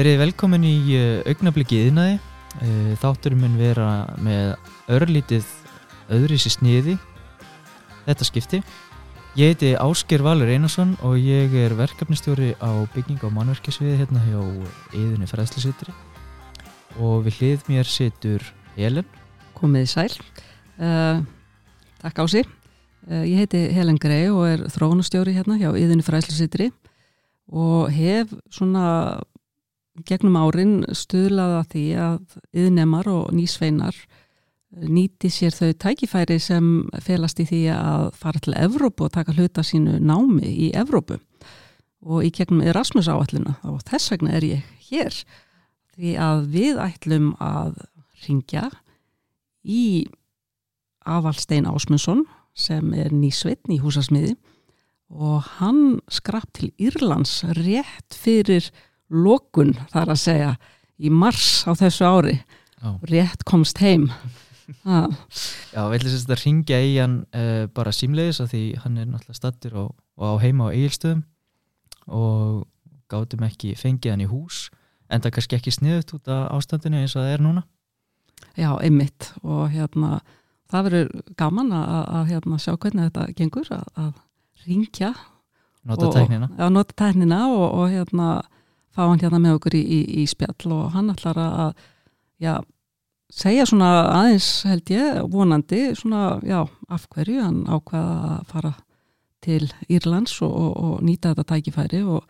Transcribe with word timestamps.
Verið 0.00 0.16
velkomin 0.16 0.62
í 0.64 0.76
uh, 0.96 1.18
augnablikið 1.28 1.90
innæði. 1.90 2.12
Uh, 2.62 2.92
þátturum 3.02 3.42
mun 3.44 3.58
vera 3.60 3.88
með 4.24 4.54
örlítið 4.96 5.44
öðrisi 6.16 6.48
sniði. 6.54 6.94
Þetta 8.06 8.24
skipti. 8.24 8.60
Ég 9.36 9.52
heiti 9.52 9.74
Ásker 9.76 10.24
Valur 10.24 10.48
Einarsson 10.48 10.94
og 11.04 11.18
ég 11.20 11.52
er 11.66 11.74
verkefnistjóri 11.76 12.54
á 12.64 12.80
bygging 12.94 13.20
á 13.20 13.28
mannverkesviði 13.28 13.98
hérna 13.98 14.22
hjá 14.24 14.40
Íðunni 14.96 15.28
fræðslisutri. 15.28 15.92
Og 16.96 17.26
við 17.26 17.42
hlið 17.42 17.68
mér 17.68 17.90
situr 17.90 18.46
Helen. 18.78 19.10
Komið 19.58 19.84
í 19.84 19.90
sæl. 19.98 20.14
Uh, 20.80 21.20
takk 22.00 22.22
Ási. 22.24 22.46
Uh, 23.04 23.26
ég 23.28 23.42
heiti 23.42 23.66
Helen 23.76 24.00
Grey 24.00 24.32
og 24.32 24.46
er 24.48 24.64
þróunastjóri 24.72 25.36
hérna 25.36 25.60
hjá 25.60 25.74
Íðunni 25.74 26.08
fræðslisutri 26.08 26.70
og 27.52 27.92
hef 27.92 28.32
svona 28.48 29.20
gegnum 30.06 30.38
árin 30.38 30.74
stuðlaða 30.94 31.62
því 31.72 31.84
að 32.00 32.18
yðnemar 32.56 33.08
og 33.10 33.30
nýsveinar 33.36 33.96
nýti 34.70 35.30
sér 35.32 35.54
þau 35.54 35.72
tækifæri 35.82 36.38
sem 36.42 36.66
felast 37.02 37.40
í 37.42 37.46
því 37.48 37.62
að 37.74 38.04
fara 38.18 38.42
til 38.42 38.54
Evrópu 38.54 39.08
og 39.08 39.14
taka 39.16 39.34
hluta 39.34 39.64
sínu 39.66 39.98
námi 39.98 40.46
í 40.46 40.70
Evrópu 40.78 41.18
og 42.06 42.24
í 42.24 42.30
gegnum 42.34 42.62
Erasmus 42.62 43.10
áallina 43.10 43.56
og 43.66 43.82
þess 43.88 44.12
vegna 44.14 44.36
er 44.38 44.46
ég 44.46 44.68
hér 44.90 45.16
því 45.96 46.14
að 46.22 46.44
við 46.54 46.80
ætlum 46.86 47.32
að 47.42 47.82
ringja 48.24 48.68
í 49.66 50.06
Avalstein 51.08 51.66
Ásmundsson 51.68 52.24
sem 52.54 52.94
er 52.94 53.10
nýsveitn 53.14 53.74
í 53.74 53.80
húsasmiði 53.82 54.36
og 55.10 55.42
hann 55.58 55.98
skrapp 56.12 56.52
til 56.54 56.70
Írlands 56.78 57.40
rétt 57.58 58.14
fyrir 58.14 58.70
lokun 59.10 59.74
þar 59.92 60.14
að 60.14 60.22
segja 60.22 60.52
í 61.00 61.10
mars 61.12 61.64
á 61.66 61.72
þessu 61.78 62.06
ári 62.06 62.36
Já. 62.80 62.90
rétt 63.10 63.44
komst 63.48 63.80
heim. 63.82 64.10
Já, 65.74 65.82
við 65.90 65.96
ætlum 65.98 66.12
sérst 66.12 66.30
að 66.30 66.42
ringja 66.44 66.78
í 66.78 66.92
hann 67.00 67.16
uh, 67.34 67.66
bara 67.74 67.94
símleiðis 67.94 68.42
af 68.44 68.52
því 68.52 68.64
hann 68.84 69.00
er 69.00 69.08
náttúrulega 69.10 69.38
stattur 69.38 69.78
og, 69.82 69.88
og 70.20 70.36
á 70.38 70.42
heima 70.44 70.70
á 70.70 70.74
eigilstöðum 70.74 71.24
og 72.06 72.68
gátum 73.10 73.42
ekki 73.46 73.74
fengið 73.78 74.14
hann 74.14 74.24
í 74.24 74.30
hús 74.30 74.68
en 75.10 75.24
það 75.24 75.34
kannski 75.36 75.58
ekki 75.58 75.74
sniðut 75.74 76.14
út 76.14 76.30
af 76.30 76.46
ástandinu 76.54 77.00
eins 77.02 77.16
og 77.16 77.24
það 77.24 77.34
er 77.34 77.44
núna. 77.44 77.64
Já, 78.54 78.70
einmitt 78.78 79.32
og 79.42 79.66
hérna 79.74 80.20
það 80.70 80.86
verður 80.86 81.10
gaman 81.38 81.74
að, 81.74 81.98
að 82.20 82.30
hérna, 82.30 82.62
sjá 82.62 82.72
hvernig 82.76 83.10
þetta 83.10 83.26
gengur 83.40 83.74
að, 83.74 83.86
að 83.98 84.12
ringja 84.68 85.12
Nota 85.80 86.10
tæknina. 86.12 86.50
Já, 86.58 86.66
nota 86.68 86.92
tæknina 86.92 87.40
og, 87.48 87.66
og 87.72 87.86
hérna 87.88 88.28
fá 88.94 89.06
hann 89.06 89.22
hérna 89.22 89.40
með 89.42 89.58
okkur 89.58 89.78
í, 89.78 89.80
í, 89.80 90.00
í 90.22 90.26
spjall 90.30 90.74
og 90.74 90.92
hann 90.94 91.10
ætlar 91.12 91.38
að 91.40 91.72
já, 92.42 92.54
segja 93.30 93.66
svona 93.68 93.90
aðeins 94.10 94.50
held 94.68 94.92
ég, 94.92 95.22
vonandi 95.30 95.82
svona, 95.98 96.38
já, 96.46 96.64
af 96.90 97.08
hverju 97.14 97.42
hann 97.44 97.64
ákvaða 97.70 98.36
að 98.36 98.46
fara 98.52 98.72
til 99.40 99.64
Írlands 99.88 100.36
og, 100.44 100.52
og, 100.52 100.72
og 100.84 101.02
nýta 101.06 101.32
þetta 101.32 101.46
tækifæri 101.54 102.02
og, 102.04 102.26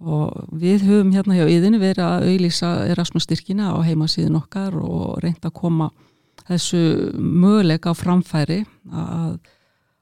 og 0.00 0.56
við 0.58 0.86
höfum 0.88 1.12
hérna 1.14 1.38
hjá 1.38 1.46
yðinu 1.46 1.80
verið 1.82 2.06
að 2.06 2.28
auðlýsa 2.30 2.72
Erasmus 2.90 3.28
styrkina 3.28 3.70
á 3.70 3.78
heimasíðin 3.86 4.40
okkar 4.40 4.74
og 4.80 5.20
reynda 5.22 5.52
að 5.52 5.58
koma 5.60 5.90
þessu 6.48 6.82
möguleika 7.14 7.92
á 7.92 7.94
framfæri 7.94 8.64
að 8.90 9.38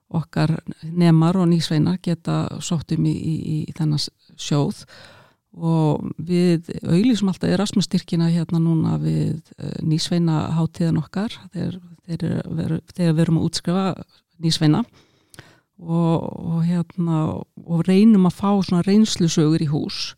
okkar 0.08 0.54
nemar 0.80 1.36
og 1.36 1.50
nýsveinar 1.50 1.98
geta 2.00 2.46
sótt 2.64 2.94
um 2.96 3.04
í, 3.04 3.12
í, 3.12 3.36
í 3.68 3.74
þennan 3.76 4.00
sjóð 4.40 4.86
og 5.58 6.06
við 6.22 6.70
auðlýsum 6.84 7.32
alltaf 7.32 7.50
Erasmus 7.50 7.88
styrkina 7.88 8.30
hérna 8.30 8.60
núna 8.62 8.96
við 9.02 9.40
uh, 9.58 9.74
nýsveina 9.82 10.48
hátíðan 10.54 11.00
okkar 11.02 11.34
þegar, 11.52 11.78
þegar, 12.06 12.80
við 12.94 13.22
erum 13.24 13.40
að 13.40 13.48
útskrifa 13.48 13.84
nýsveina. 14.42 14.84
Og, 15.78 16.22
og 16.26 16.62
hérna 16.66 17.18
og 17.38 17.84
reynum 17.86 18.26
að 18.26 18.38
fá 18.40 18.50
svona 18.66 18.82
reynslusögur 18.82 19.62
í 19.62 19.68
hús. 19.70 20.16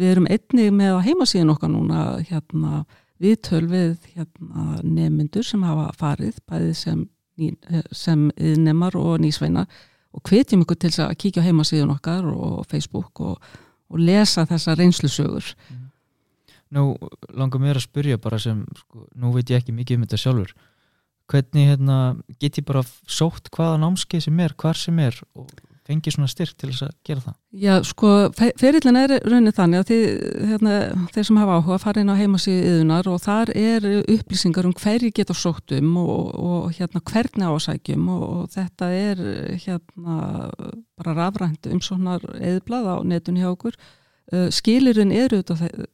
Við 0.00 0.14
erum 0.14 0.28
einnig 0.28 0.70
með 0.72 0.96
á 0.96 1.04
heimasíðin 1.04 1.52
okkar 1.52 1.72
núna 1.72 2.04
hérna 2.30 2.84
við 3.22 3.98
hérna, 4.16 4.80
nemyndur 4.82 5.44
sem 5.46 5.62
hafa 5.62 5.90
farið 5.98 6.40
bæðið 6.48 6.72
sem, 6.74 7.02
eh, 7.38 7.82
sem 7.92 8.30
nemar 8.36 8.96
og 8.96 9.20
nýsveina. 9.20 9.66
Og 10.12 10.22
hvetjum 10.22 10.64
ykkur 10.64 10.78
til 10.80 10.90
að 11.04 11.16
kíkja 11.16 11.44
á 11.44 11.46
heimasíðun 11.46 11.94
okkar 11.94 12.24
og 12.24 12.66
Facebook 12.66 13.20
og, 13.20 13.38
og 13.92 14.00
lesa 14.00 14.46
þessa 14.48 14.76
reynslusögur 14.78 15.54
Nú 16.72 16.94
langar 17.36 17.60
mér 17.60 17.76
að 17.76 17.84
spyrja 17.84 18.16
bara 18.16 18.38
sem, 18.40 18.62
sko, 18.78 19.02
nú 19.20 19.32
veit 19.34 19.50
ég 19.52 19.60
ekki 19.60 19.74
mikið 19.76 19.98
um 19.98 20.04
þetta 20.06 20.20
sjálfur. 20.22 20.54
Hvernig 21.28 21.66
hérna, 21.68 21.96
get 22.40 22.56
ég 22.56 22.64
bara 22.64 22.80
sótt 23.04 23.50
hvaða 23.52 23.76
námskeið 23.82 24.24
sem 24.24 24.40
er, 24.40 24.54
hvar 24.56 24.80
sem 24.80 25.02
er 25.04 25.18
og 25.36 25.50
fengið 25.88 26.14
svona 26.14 26.30
styrk 26.30 26.52
til 26.60 26.68
þess 26.70 26.84
að 26.86 26.92
gera 27.08 27.22
það? 27.24 27.34
Já, 27.62 27.72
sko, 27.88 28.10
fe- 28.38 28.52
ferillin 28.60 28.98
er 29.00 29.14
raunin 29.26 29.54
þannig 29.56 29.80
að 29.82 29.88
þið, 29.90 30.04
hérna, 30.52 30.74
þeir 31.14 31.26
sem 31.28 31.40
hafa 31.42 31.56
áhuga 31.58 31.78
fara 31.82 32.04
inn 32.04 32.12
á 32.14 32.20
heimasíðu 32.20 32.68
yðunar 32.72 33.08
og 33.10 33.18
þar 33.24 33.50
er 33.58 33.88
upplýsingar 34.14 34.68
um 34.70 34.76
hverju 34.78 35.10
geta 35.16 35.34
sótt 35.34 35.74
um 35.78 35.96
og, 36.04 36.28
og 36.38 36.68
hérna 36.78 37.02
hvernig 37.10 37.48
ásækjum 37.50 38.06
og, 38.14 38.22
og 38.36 38.52
þetta 38.54 38.90
er 38.94 39.24
hérna 39.64 40.20
bara 41.02 41.16
rafrænt 41.18 41.66
umsóknar 41.72 42.22
eðblað 42.38 42.86
á 42.86 42.96
netun 43.02 43.40
hjá 43.42 43.50
okkur. 43.50 43.74
Uh, 44.32 44.46
skilirinn 44.54 45.10
er 45.12 45.32
auðvitað 45.34 45.64
þe- 45.66 45.86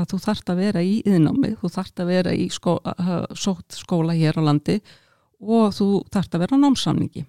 að 0.00 0.06
þú 0.10 0.18
þart 0.24 0.48
að 0.50 0.60
vera 0.64 0.80
í 0.82 0.94
yðnámi, 1.06 1.52
þú 1.60 1.68
þart 1.76 2.00
að 2.02 2.08
vera 2.08 2.32
í 2.34 2.46
skó, 2.50 2.78
uh, 2.80 3.26
sótt 3.36 3.76
skóla 3.76 4.16
hér 4.16 4.40
á 4.40 4.42
landi 4.48 4.80
og 5.44 5.74
þú 5.76 5.88
þart 6.10 6.34
að 6.34 6.42
vera 6.46 6.56
á 6.56 6.62
námsamningi 6.64 7.26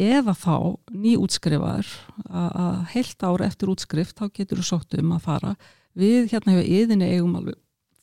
eða 0.00 0.34
þá 0.36 0.54
nýútskrifaður 0.90 1.90
að 2.28 2.78
heilt 2.94 3.24
ár 3.26 3.44
eftir 3.44 3.72
útskrift 3.72 4.20
þá 4.20 4.30
getur 4.32 4.60
þú 4.60 4.66
sótt 4.66 4.96
um 4.98 5.12
að 5.16 5.26
fara. 5.26 5.56
Við 5.98 6.30
hérna 6.32 6.54
hefur 6.54 6.70
yðinni 6.70 7.10
eigum 7.10 7.36
alveg 7.40 7.58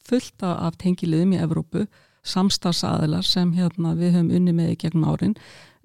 fullt 0.07 0.43
af 0.45 0.77
tengiliðum 0.79 1.33
í 1.35 1.41
Evrópu 1.43 1.87
samstarfsaðilar 2.27 3.25
sem 3.27 3.53
hérna 3.55 3.93
við 3.97 4.17
höfum 4.17 4.33
unni 4.35 4.53
með 4.55 4.73
í 4.73 4.79
gegnum 4.83 5.07
árin. 5.07 5.35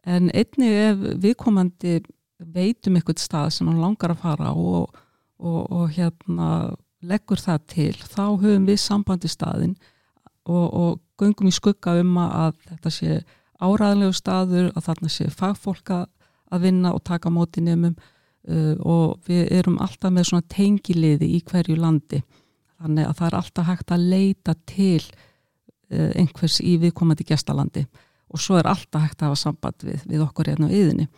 En 0.02 0.30
einnig 0.34 0.76
ef 0.88 1.02
viðkomandi 1.22 2.00
veitum 2.42 2.98
eitthvað 2.98 3.22
stað 3.22 3.52
sem 3.56 3.68
hann 3.70 3.82
langar 3.82 4.14
að 4.14 4.22
fara 4.24 4.54
og, 4.58 4.96
og, 5.38 5.60
og 5.70 5.92
hérna 5.94 6.48
leggur 7.02 7.40
það 7.40 7.66
til 7.70 7.92
þá 7.98 8.24
höfum 8.42 8.66
við 8.66 8.80
sambandi 8.82 9.30
staðin 9.30 9.76
og, 10.46 10.66
og 10.66 11.00
göngum 11.22 11.50
í 11.50 11.54
skugga 11.54 11.96
um 12.02 12.18
að 12.22 12.58
þetta 12.66 12.92
sé 12.94 13.20
áræðanlegu 13.62 14.16
staður 14.16 14.70
að 14.72 14.86
þarna 14.88 15.12
sé 15.12 15.28
fagfólk 15.32 15.94
að 15.94 16.66
vinna 16.66 16.92
og 16.92 17.02
taka 17.06 17.32
móti 17.32 17.64
nefnum 17.64 17.96
uh, 17.96 18.76
og 18.78 19.22
við 19.28 19.50
erum 19.54 19.80
alltaf 19.82 20.12
með 20.12 20.30
svona 20.30 20.48
tengiliði 20.52 21.32
í 21.36 21.42
hverju 21.48 21.78
landi. 21.78 22.22
Þannig 22.82 23.08
að 23.08 23.18
það 23.18 23.28
er 23.28 23.38
alltaf 23.38 23.68
hægt 23.70 23.94
að 23.94 24.08
leita 24.12 24.56
til 24.66 25.02
uh, 25.02 26.10
einhvers 26.18 26.60
í 26.60 26.76
viðkomandi 26.82 27.26
gestalandi. 27.28 27.86
Og 28.32 28.40
svo 28.40 28.58
er 28.58 28.70
alltaf 28.70 29.06
hægt 29.06 29.22
að 29.22 29.32
hafa 29.32 29.42
samband 29.42 29.84
við, 29.86 30.06
við 30.08 30.24
okkur 30.24 30.50
hérna 30.50 30.70
á 30.70 30.74
yðinni 30.74 31.08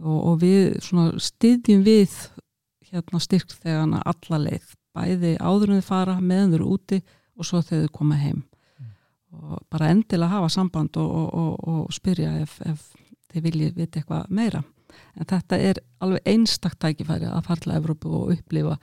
og, 0.00 0.18
og 0.32 0.38
við 0.42 0.78
svona 0.84 1.20
styðjum 1.20 1.82
við 1.86 2.14
hérna 2.92 3.20
styrkþegana 3.22 4.02
alla 4.08 4.40
leið 4.46 4.72
bæði 4.96 5.34
áður 5.40 5.72
en 5.72 5.82
þau 5.82 5.88
fara 5.88 6.16
meðan 6.20 6.52
þau 6.52 6.58
eru 6.58 6.72
úti 6.76 6.98
og 7.36 7.48
svo 7.48 7.62
þegar 7.64 7.86
þau 7.88 7.96
koma 7.98 8.18
heim 8.20 8.42
og 9.32 9.62
bara 9.70 9.90
endilega 9.92 10.36
hafa 10.36 10.50
samband 10.52 10.96
og, 11.00 11.34
og, 11.34 11.68
og, 11.68 11.92
spyrja 11.94 12.34
ef, 12.42 12.58
ef 12.68 12.92
þið 13.32 13.46
viljið 13.46 13.76
vita 13.78 14.00
eitthvað 14.00 14.32
meira. 14.34 14.62
En 15.16 15.28
þetta 15.28 15.58
er 15.70 15.80
alveg 16.04 16.26
einstakt 16.28 16.80
tækifæri 16.82 17.30
að 17.30 17.48
til 17.62 17.72
Evrópu 17.72 18.12
og 18.12 18.32
upplifa 18.34 18.76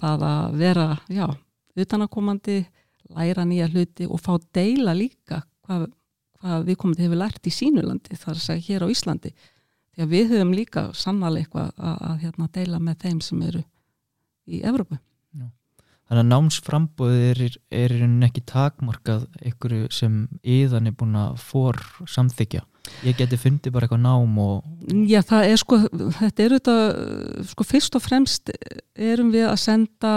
það 0.00 0.24
að 0.28 0.58
vera, 0.60 0.86
já, 1.08 1.26
utanakomandi 1.76 2.58
læra 3.16 3.46
nýja 3.48 3.68
hluti 3.72 4.08
og 4.08 4.20
fá 4.20 4.34
deila 4.52 4.92
líka 4.96 5.42
hvað, 5.64 5.86
hvað 6.40 6.66
við 6.66 6.78
komum 6.80 6.96
til 6.96 7.06
hefur 7.06 7.22
lært 7.22 7.48
í 7.48 7.54
sínulandi 7.54 8.18
þar 8.18 8.34
að 8.34 8.44
segja 8.44 8.66
hér 8.68 8.84
á 8.84 8.92
Íslandi. 8.92 9.32
Því 9.94 10.04
að 10.04 10.12
við 10.12 10.32
höfum 10.34 10.52
líka 10.52 10.86
sannlega 10.92 11.46
eitthvað 11.46 11.72
að, 11.78 11.96
að 12.10 12.22
hérna, 12.24 12.52
deila 12.52 12.82
með 12.82 12.98
þeim 13.06 13.20
sem 13.24 13.44
eru 13.48 13.64
í 14.46 14.60
Evrópu 14.60 14.98
Þannig 16.06 16.22
að 16.22 16.30
námsframbóðið 16.30 17.24
er, 17.26 17.56
er 17.74 17.94
ekki 18.28 18.42
takmarkað 18.46 19.24
einhverju 19.42 19.88
sem 19.90 20.20
íðan 20.46 20.86
er 20.86 20.94
búin 20.94 21.18
að 21.18 21.40
fór 21.42 21.80
samþykja. 22.06 22.62
Ég 23.02 23.16
geti 23.18 23.34
fundið 23.40 23.74
bara 23.74 23.88
eitthvað 23.88 24.04
nám 24.04 24.36
og 24.38 25.08
Já, 25.10 25.18
það 25.26 25.48
er 25.50 25.58
sko, 25.58 25.78
þetta 26.20 26.44
er 26.44 26.54
þetta, 26.54 26.76
sko 27.50 27.66
fyrst 27.66 27.98
og 27.98 28.04
fremst 28.04 28.52
erum 28.94 29.32
við 29.34 29.48
að 29.50 29.58
senda 29.64 30.12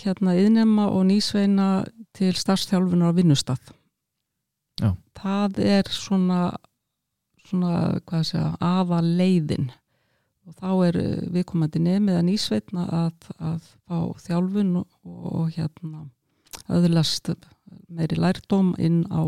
hérna 0.00 0.38
yðnema 0.40 0.88
og 0.88 1.04
nýsveina 1.10 1.68
til 2.16 2.32
starfstjálfunar 2.32 3.12
á 3.12 3.18
vinnustaf. 3.18 3.60
Já. 4.80 4.94
Það 5.20 5.60
er 5.64 5.92
svona, 5.92 6.40
svona, 7.44 7.74
hvað 8.08 8.30
segja, 8.30 8.54
afa 8.64 9.02
leiðin 9.04 9.68
og 10.46 10.54
þá 10.60 10.70
er 10.86 10.98
viðkomandi 11.34 11.82
nefnið 11.82 12.18
að 12.20 12.26
nýsveitna 12.28 12.86
að, 12.94 13.30
að 13.42 13.70
fá 13.86 13.98
þjálfun 14.26 14.76
og, 14.82 14.86
og 15.06 15.48
hérna 15.56 16.04
öðurlast 16.72 17.32
meiri 17.92 18.18
lærdóm 18.18 18.74
inn 18.82 19.04
á 19.10 19.26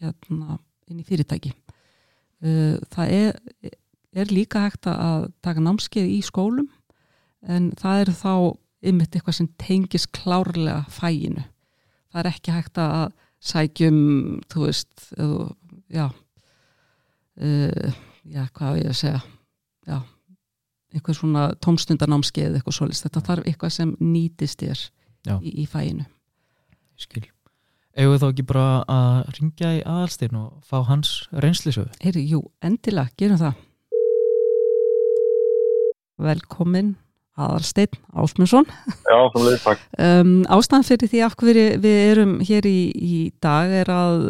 hérna, 0.00 0.58
inn 0.90 1.02
í 1.02 1.06
fyrirtæki. 1.06 1.52
Uh, 2.40 2.78
það 2.92 3.14
er, 3.16 3.40
er 4.16 4.32
líka 4.32 4.64
hægt 4.64 4.88
að 4.88 5.28
taka 5.44 5.62
námskeið 5.64 6.14
í 6.16 6.20
skólum 6.24 6.70
en 7.44 7.70
það 7.80 8.04
er 8.04 8.12
þá 8.16 8.34
ymmit 8.90 9.16
eitthvað 9.16 9.36
sem 9.36 9.50
tengis 9.60 10.06
klárlega 10.08 10.84
fæinu. 10.92 11.44
Það 12.10 12.22
er 12.22 12.30
ekki 12.30 12.54
hægt 12.54 12.80
að 12.80 13.10
sækjum, 13.50 14.00
þú 14.52 14.64
veist, 14.66 15.04
já, 15.92 16.06
uh, 17.40 18.00
já, 18.24 18.42
hvað 18.56 18.74
vil 18.74 18.82
ég 18.82 18.90
að 18.90 18.98
segja, 18.98 19.20
já, 19.88 20.00
eitthvað 20.94 21.18
svona 21.20 21.48
tómstundanámskeið 21.64 22.56
eitthvað 22.58 22.76
svolítið. 22.76 23.02
Þetta 23.06 23.26
þarf 23.28 23.50
eitthvað 23.50 23.74
sem 23.76 23.92
nýtist 24.02 24.64
þér 24.64 24.86
í, 25.40 25.52
í 25.62 25.66
fæinu. 25.70 26.06
Skil. 27.00 27.26
Eða 28.00 28.20
þá 28.22 28.26
ekki 28.30 28.46
bara 28.46 28.64
að 28.90 29.30
ringja 29.36 29.70
í 29.76 29.82
aðalstein 29.82 30.36
og 30.38 30.50
fá 30.66 30.78
hans 30.86 31.14
reynslisöfu? 31.34 31.90
Heyri, 32.04 32.22
jú, 32.30 32.44
endilega, 32.62 33.10
gerum 33.18 33.40
það. 33.40 33.62
Velkomin 36.20 36.94
aðalstein 37.40 37.96
Ásmundsson. 38.12 38.68
Já, 39.08 39.16
samlega, 39.34 39.62
takk. 39.64 39.86
Um, 40.00 40.42
ástæðan 40.48 40.86
fyrir 40.86 41.10
því 41.12 41.22
af 41.26 41.34
hverju 41.40 41.64
við 41.82 41.98
erum 42.10 42.36
hér 42.46 42.68
í, 42.68 42.78
í 42.94 43.16
dag 43.42 43.72
er 43.82 43.90
að 43.92 44.22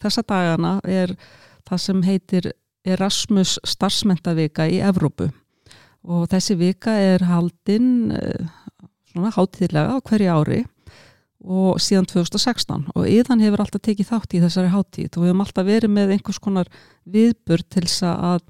þessa 0.00 0.24
dagana 0.26 0.72
er 0.84 1.14
það 1.68 1.84
sem 1.84 2.02
heitir 2.04 2.50
Erasmus 2.84 3.58
starfsmentavika 3.68 4.66
í 4.68 4.80
Evrópu 4.84 5.28
og 6.04 6.28
þessi 6.32 6.56
vika 6.60 6.94
er 6.96 7.24
haldinn 7.28 8.12
svona 9.10 9.32
hátíðlega 9.34 9.96
á 9.96 9.96
hverju 10.00 10.36
ári 10.36 10.60
og 11.40 11.80
síðan 11.80 12.08
2016 12.08 12.88
og 12.92 13.06
yðan 13.08 13.40
hefur 13.40 13.62
alltaf 13.64 13.82
tekið 13.84 14.10
þátt 14.10 14.36
í 14.36 14.40
þessari 14.42 14.72
hátíð 14.74 15.16
og 15.16 15.22
við 15.22 15.30
hefum 15.30 15.44
alltaf 15.44 15.66
verið 15.66 15.94
með 15.94 16.14
einhvers 16.16 16.40
konar 16.42 16.72
viðbur 17.08 17.64
til 17.72 17.86
þess 17.86 18.04
að 18.10 18.42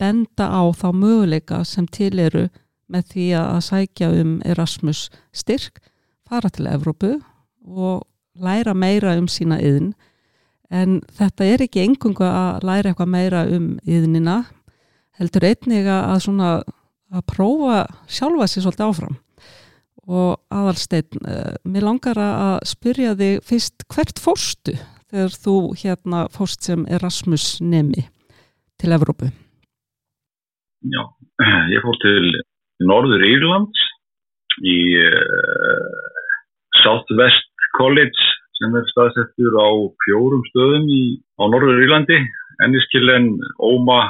benda 0.00 0.46
á 0.46 0.62
þá 0.72 0.88
möguleika 0.96 1.64
sem 1.66 1.88
til 1.90 2.14
eru 2.22 2.46
með 2.90 3.10
því 3.12 3.26
að 3.38 3.58
sækja 3.66 4.10
um 4.22 4.38
Erasmus 4.46 5.08
styrk, 5.36 5.82
fara 6.26 6.50
til 6.50 6.70
Evrópu 6.70 7.18
og 7.66 8.06
læra 8.38 8.74
meira 8.74 9.16
um 9.18 9.28
sína 9.28 9.58
yðin 9.60 9.92
en 10.70 11.00
þetta 11.18 11.46
er 11.46 11.66
ekki 11.66 11.82
engungu 11.82 12.24
að 12.24 12.64
læra 12.66 12.92
eitthvað 12.92 13.10
meira 13.10 13.44
um 13.50 13.72
yðnina 13.82 14.44
heldur 15.18 15.50
einnig 15.50 15.90
að 15.90 16.22
svona 16.24 16.50
að 17.10 17.26
prófa 17.32 17.82
sjálfa 18.10 18.48
sér 18.48 18.66
svolítið 18.66 18.86
áfram 18.86 19.18
og 20.10 20.40
aðalsteinn, 20.50 21.20
mér 21.68 21.84
langar 21.86 22.18
að 22.18 22.56
spyrja 22.70 23.12
þig 23.18 23.44
fyrst 23.46 23.84
hvert 23.92 24.18
fórstu 24.22 24.74
þegar 25.10 25.36
þú 25.44 25.56
hérna 25.82 26.24
fórst 26.34 26.66
sem 26.66 26.86
Erasmus 26.90 27.58
nemi 27.62 28.06
til 28.80 28.94
Evrópu? 28.96 29.28
Já, 30.80 31.02
ég 31.74 31.84
fór 31.84 31.98
til 32.02 32.30
Norður 32.88 33.26
Írlands 33.28 33.82
í 34.64 34.78
uh, 35.04 36.00
Southwest 36.80 37.68
College 37.76 38.28
sem 38.58 38.74
er 38.76 38.86
staðsettur 38.92 39.56
á 39.56 39.68
fjórum 40.04 40.42
stöðum 40.50 40.88
í, 40.88 41.02
á 41.40 41.44
Norður 41.48 41.84
Írlandi, 41.84 42.18
Enniskillen, 42.64 43.32
Oma, 43.60 44.06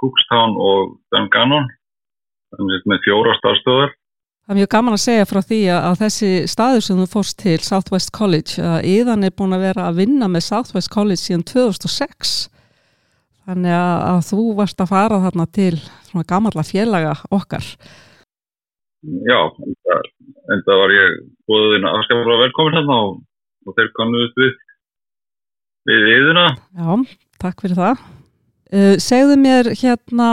Cookstown 0.00 0.56
og 0.56 0.94
Dungannon, 1.12 1.68
með 2.58 3.02
fjóra 3.06 3.36
starfstöðar. 3.38 3.96
Það 4.44 4.54
er 4.54 4.58
mjög 4.58 4.70
gaman 4.72 4.96
að 4.96 5.02
segja 5.04 5.26
frá 5.30 5.40
því 5.46 5.58
að 5.76 5.98
þessi 6.00 6.30
staður 6.50 6.82
sem 6.82 7.00
þú 7.00 7.06
fórst 7.12 7.36
til 7.38 7.58
Southwest 7.62 8.10
College, 8.16 8.56
að 8.58 8.88
Íðan 8.90 9.26
er 9.28 9.34
búin 9.36 9.54
að 9.54 9.66
vera 9.68 9.86
að 9.86 10.00
vinna 10.00 10.28
með 10.32 10.46
Southwest 10.48 10.90
College 10.90 11.20
síðan 11.22 11.44
2006. 11.46 12.32
Þannig 13.46 13.76
að 13.76 14.20
þú 14.26 14.46
varst 14.58 14.82
að 14.82 14.90
fara 14.90 15.20
þarna 15.22 15.46
til 15.54 15.74
svona 16.08 16.26
gamarla 16.32 16.64
félaga 16.66 17.14
okkar. 17.30 17.66
Já, 19.00 19.38
en 20.52 20.64
það 20.66 20.82
var 20.82 20.96
ég 20.96 21.14
búin 21.48 21.86
að 21.86 22.00
afskafra 22.00 22.40
velkomin 22.42 22.76
þarna 22.80 22.98
og, 23.06 23.14
og 23.66 23.78
þeir 23.78 23.94
konuðust 23.96 24.42
við 24.42 24.58
við 25.88 26.08
yðuna. 26.16 26.46
Já, 26.76 26.90
takk 27.40 27.62
fyrir 27.64 27.78
það. 27.78 28.02
Uh, 28.70 28.94
segðu 29.02 29.38
mér 29.40 29.72
hérna, 29.74 30.30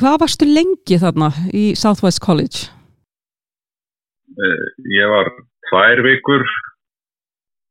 hvað 0.00 0.20
varstu 0.22 0.48
lengi 0.48 0.98
þarna 1.00 1.28
í 1.52 1.70
Southwest 1.78 2.22
College? 2.24 2.70
Uh, 4.30 4.66
ég 4.96 5.10
var 5.10 5.28
tvær 5.68 6.00
vikur 6.06 6.44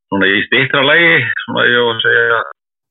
svona 0.10 0.30
í 0.30 0.40
stýttra 0.46 0.84
lægi, 0.86 1.20
svona 1.46 1.66
ég 1.70 1.86
var 1.88 1.98
að 1.98 2.06
segja 2.06 2.40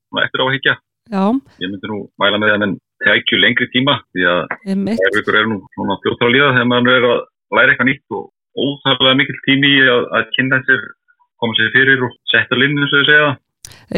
svona 0.08 0.24
eftir 0.26 0.44
áhyggja. 0.44 0.74
Já. 1.08 1.24
Ég 1.62 1.70
myndi 1.72 1.90
nú 1.90 2.00
mæla 2.20 2.40
með 2.40 2.54
að 2.54 2.62
menn 2.64 2.78
tækju 3.04 3.38
lengri 3.40 3.68
tíma 3.72 3.98
því 4.10 4.26
að 4.32 4.40
tvær 4.66 5.16
vikur 5.18 5.38
er 5.40 5.50
nú 5.50 5.60
svona 5.76 5.98
fljóttra 6.02 6.32
líða 6.34 6.54
þegar 6.56 6.70
mann 6.72 6.92
er 6.94 7.06
að 7.08 7.20
læra 7.56 7.74
eitthvað 7.74 7.90
nýtt 7.90 8.18
og 8.18 8.24
óþarlega 8.58 9.20
mikil 9.20 9.38
tími 9.46 9.74
að, 9.86 10.02
að 10.18 10.32
kynna 10.34 10.58
sér, 10.66 10.82
koma 11.38 11.58
sér 11.58 11.70
fyrir 11.76 12.02
og 12.08 12.18
setja 12.32 12.58
linn 12.58 12.74
eins 12.78 12.90
og 12.90 13.06
þau 13.06 13.08
segja, 13.12 13.30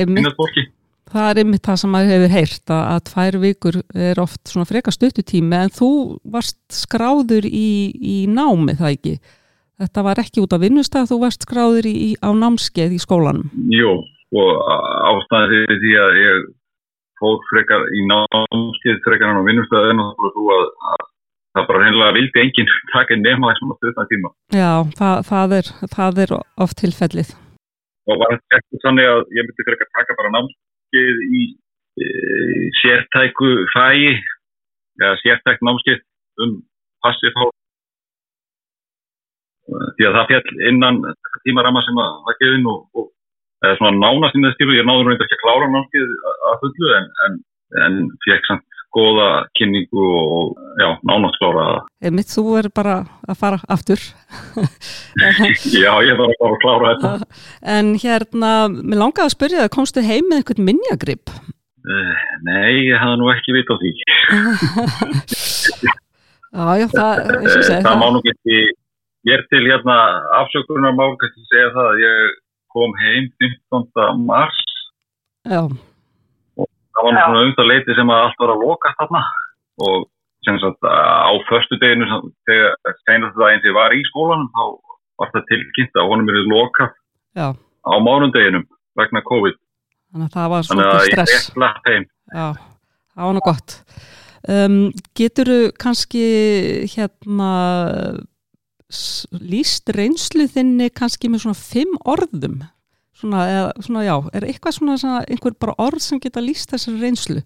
kynna 0.05 0.35
fólki. 0.37 0.67
Það 1.11 1.27
er 1.27 1.41
einmitt 1.43 1.67
það 1.67 1.79
sem 1.81 1.91
maður 1.91 2.13
hefur 2.15 2.33
heyrt 2.37 2.71
að, 2.71 2.83
að 2.87 3.01
tvær 3.09 3.37
vikur 3.43 3.77
er 4.11 4.21
oft 4.23 4.53
svona 4.53 4.69
freka 4.69 4.93
stuttutími 4.95 5.57
en 5.59 5.73
þú 5.75 5.91
varst 6.31 6.61
skráður 6.71 7.49
í, 7.51 7.71
í 7.99 8.17
námi 8.31 8.77
það 8.79 8.95
ekki? 8.95 9.15
Þetta 9.81 10.05
var 10.07 10.21
ekki 10.23 10.45
út 10.45 10.55
af 10.55 10.63
vinnustaf, 10.63 11.09
þú 11.11 11.19
varst 11.25 11.47
skráður 11.49 11.89
í, 11.89 12.13
á 12.21 12.31
námskeið 12.37 12.95
í 12.95 13.01
skólanum. 13.03 13.51
Jú, 13.73 13.97
og 14.37 14.51
ástæðan 15.11 15.51
fyrir 15.55 15.83
því 15.83 15.97
að 16.05 16.19
ég 16.21 16.49
fór 17.19 17.43
frekar 17.49 17.89
í 17.97 18.07
námskeið 18.13 19.03
frekar 19.09 19.33
en 19.33 19.43
á 19.43 19.49
vinnustaf 19.49 19.91
en 19.91 20.07
þú 20.37 20.47
að, 20.55 20.65
að 20.93 21.05
það 21.57 21.69
bara 21.73 21.85
hennilega 21.89 22.17
vildi 22.21 22.45
enginn 22.45 22.75
taka 22.95 23.19
nema 23.19 23.51
þessum 23.51 23.75
að 23.75 23.83
stutna 23.83 24.09
tíma. 24.15 24.35
Já, 24.55 24.73
það, 25.01 25.23
það, 25.33 25.59
er, 25.59 25.75
það 25.99 26.25
er 26.29 26.39
oft 26.39 26.83
tilfellið. 26.85 27.37
Og 28.11 28.21
var 28.21 28.37
þetta 28.37 28.63
ekki 28.63 28.85
þannig 28.87 29.15
að 29.17 29.23
ég 29.39 29.49
myndi 29.49 29.73
frekar 29.73 29.95
taka 29.99 30.21
bara 30.23 30.37
námskeið 30.39 30.67
í 30.99 31.43
e, 32.01 32.09
sértæku 32.81 33.51
fæi 33.75 34.17
eða 35.01 35.15
sértæk 35.23 35.63
námskeið 35.67 36.03
um 36.45 36.59
passifhál 37.05 37.51
því 39.97 40.09
að 40.09 40.17
það 40.19 40.29
fjall 40.31 40.63
innan 40.71 41.01
tímarama 41.45 41.83
sem 41.87 42.01
að 42.03 42.17
það 42.27 42.41
gefin 42.43 42.71
og, 42.73 42.81
og 42.99 43.09
eða 43.65 43.77
svona 43.79 44.01
nánast 44.01 44.37
inn 44.37 44.45
í 44.45 44.49
þessu 44.49 44.61
tílu, 44.63 44.79
ég 44.79 44.89
náður 44.89 45.11
reynda 45.11 45.27
ekki 45.27 45.39
að 45.39 45.45
klára 45.45 45.71
námskeið 45.71 46.15
að 46.51 46.61
fullu 46.65 46.93
en, 46.97 47.09
en, 47.27 47.39
en 47.87 47.99
fekk 48.27 48.51
samt 48.51 48.70
góða 48.97 49.29
kynningu 49.59 50.07
og 50.21 50.59
já, 50.81 50.89
nánast 51.07 51.39
klára 51.41 51.67
það. 51.69 52.11
Mitt 52.17 52.33
þú 52.33 52.45
er 52.61 52.71
bara 52.75 52.97
að 53.29 53.39
fara 53.43 53.61
aftur. 53.71 54.03
já, 55.85 55.93
ég 56.07 56.19
þarf 56.19 56.27
að 56.27 56.37
fara 56.41 56.51
að 56.51 56.61
klára 56.65 56.91
þetta. 56.91 57.39
En 57.77 57.95
hérna, 58.03 58.53
mér 58.75 59.03
langaði 59.05 59.29
að 59.29 59.37
spyrja 59.37 59.63
það, 59.65 59.73
komstu 59.79 60.05
heim 60.07 60.29
með 60.31 60.43
einhvern 60.43 60.69
minnjagripp? 60.69 61.35
Uh, 61.81 62.17
nei, 62.45 62.91
ég 62.91 63.01
hafði 63.01 63.23
nú 63.23 63.31
ekki 63.33 63.57
vit 63.57 63.73
á 63.73 63.77
því. 63.81 63.95
já, 66.51 66.65
já, 66.83 66.87
það, 66.93 67.25
það, 67.47 67.75
það 67.87 67.99
má 68.03 68.07
nú 68.13 68.23
ekki 68.27 68.61
Ég 69.29 69.37
er 69.37 69.43
til 69.53 69.67
hérna 69.69 69.97
afsökunar 70.39 70.95
mál 70.97 71.13
kannski 71.21 71.43
segja 71.51 71.73
það 71.75 71.89
að 71.91 71.99
ég 72.01 72.37
kom 72.73 72.95
heim 73.03 73.27
15. 73.69 74.23
mars 74.25 74.61
Já. 75.45 75.61
Það 76.95 77.07
var 77.07 77.17
náttúrulega 77.17 77.49
um 77.49 77.57
það 77.59 77.71
leiti 77.71 77.97
sem 77.99 78.13
að 78.13 78.23
allt 78.25 78.43
var 78.43 78.53
að 78.55 78.65
loka 78.67 78.95
þarna. 79.01 79.23
Og 79.87 80.07
sem 80.47 80.61
sagt 80.61 80.87
á 80.89 81.33
förstu 81.49 81.79
deginu 81.81 82.07
þegar 82.49 82.97
senast 83.05 83.37
það 83.37 83.51
eins 83.51 83.67
ég 83.69 83.77
var 83.77 83.95
í 83.97 84.01
skólanum 84.09 84.49
þá 84.55 84.63
var 85.21 85.33
það 85.35 85.49
tilkynnt 85.51 86.01
að 86.01 86.09
honum 86.13 86.31
er 86.33 86.41
lokað 86.49 86.95
Já. 87.37 87.47
á 87.57 87.95
mánundeginum 88.01 88.65
vegna 88.99 89.23
COVID. 89.29 89.59
Þannig 90.11 90.31
að 90.31 90.35
það 90.39 90.51
var 90.55 90.67
svolítið 90.67 91.13
stress. 91.13 91.51
Já, 92.31 92.47
það 93.15 93.29
var 93.29 93.37
nú 93.37 93.45
gott. 93.45 93.77
Um, 94.49 94.77
Getur 95.19 95.51
þú 95.53 95.61
kannski 95.79 96.25
hérna 96.91 97.53
líst 99.39 99.93
reynslu 99.95 100.49
þinni 100.51 100.89
kannski 100.91 101.31
með 101.31 101.45
svona 101.45 101.61
fimm 101.61 101.99
orðum 102.09 102.63
svona, 103.21 103.47
eða, 103.55 103.71
svona 103.87 104.05
já, 104.07 104.15
er 104.35 104.47
eitthvað 104.49 104.77
svona, 104.77 104.97
svona 105.01 105.21
einhver 105.29 105.57
bara 105.61 105.77
orð 105.87 106.03
sem 106.05 106.21
geta 106.23 106.43
líst 106.45 106.73
þessari 106.75 107.03
reynslu? 107.05 107.45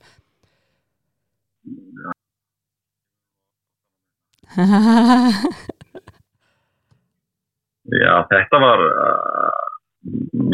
Já, 7.94 8.12
þetta 8.30 8.58
var 8.62 8.80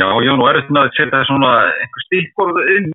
já, 0.00 0.09
já, 0.27 0.33
nú 0.35 0.47
er 0.49 0.59
þetta 0.61 0.83
að 0.83 0.95
setja 0.97 1.21
svona 1.29 1.50
einhver 1.69 2.05
stíkborð 2.07 2.59
inn 2.75 2.89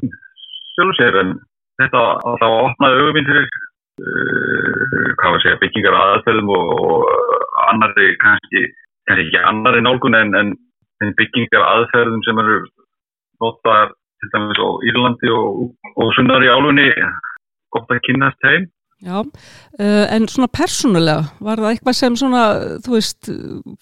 sjálf 0.76 0.98
sér 1.00 1.20
en 1.22 1.32
þetta 1.80 2.02
þá 2.42 2.46
opnaði 2.50 3.04
auðvinn 3.04 3.30
fyrir 3.30 3.48
uh, 3.48 5.14
hvað 5.22 5.36
var 5.36 5.44
segja, 5.44 5.62
byggingar 5.64 6.00
aðferðum 6.02 6.52
og, 6.56 6.74
og 6.76 7.00
annari 7.70 8.12
kannski, 8.24 8.66
kannski 9.08 9.28
ekki 9.30 9.44
annari 9.52 9.84
nálgun 9.86 10.20
en, 10.20 10.36
en 10.42 10.54
þeim 11.02 11.14
byggingar 11.20 11.68
aðferðum 11.68 12.24
sem 12.26 12.42
eru 12.44 12.58
notaðar 13.44 13.94
til 14.22 14.32
dæmis 14.34 14.62
á 14.62 14.70
Írlandi 14.90 15.32
og, 15.36 15.62
og 15.96 16.12
sunnar 16.16 16.46
í 16.46 16.52
álunni 16.52 16.88
gott 17.76 17.92
að 17.92 18.04
kynast 18.08 18.40
þeim. 18.44 18.68
Já, 19.06 19.20
uh, 19.20 20.06
en 20.16 20.28
svona 20.32 20.48
persónulega 20.56 21.26
var 21.44 21.60
það 21.62 21.74
eitthvað 21.74 21.98
sem 22.00 22.20
svona, 22.20 22.44
þú 22.86 22.94
veist 22.96 23.32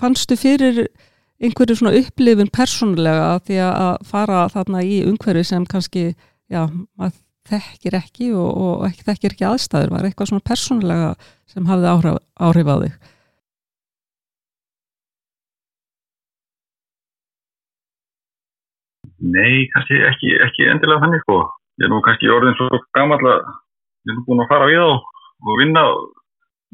fannstu 0.01 0.37
fyrir 0.39 0.87
einhverju 1.43 1.77
svona 1.77 1.93
upplifin 1.99 2.49
persónulega 2.53 3.37
því 3.45 3.59
að 3.67 4.07
fara 4.09 4.45
þarna 4.53 4.81
í 4.87 5.03
umhverju 5.05 5.45
sem 5.47 5.67
kannski, 5.69 6.11
já, 6.51 6.65
maður 6.97 7.19
þekkir 7.49 7.97
ekki 7.99 8.29
og, 8.39 8.49
og 8.49 8.85
ekki 8.87 9.07
þekkir 9.09 9.35
ekki 9.35 9.47
aðstæður, 9.49 9.93
var 9.97 10.07
eitthvað 10.07 10.29
svona 10.31 10.47
persónulega 10.47 11.09
sem 11.51 11.67
hafði 11.67 11.89
áhrif, 11.91 12.21
áhrif 12.39 12.71
á 12.71 12.75
þig 12.85 13.09
Nei, 19.23 19.67
kannski 19.71 19.99
ekki, 20.09 20.33
ekki 20.43 20.67
endilega 20.71 21.03
þannig 21.05 21.23
sko. 21.23 21.39
Ég 21.79 21.87
er 21.87 21.91
nú 21.93 22.01
kannski 22.05 22.31
orðin 22.31 22.57
svo 22.59 22.81
gammal 22.97 23.21
að 23.21 23.39
ég 23.39 24.11
er 24.11 24.17
nú 24.17 24.25
búin 24.27 24.43
að 24.43 24.51
fara 24.51 24.67
við 24.69 24.83
á 24.83 24.91
og 24.93 25.59
vinna 25.61 25.83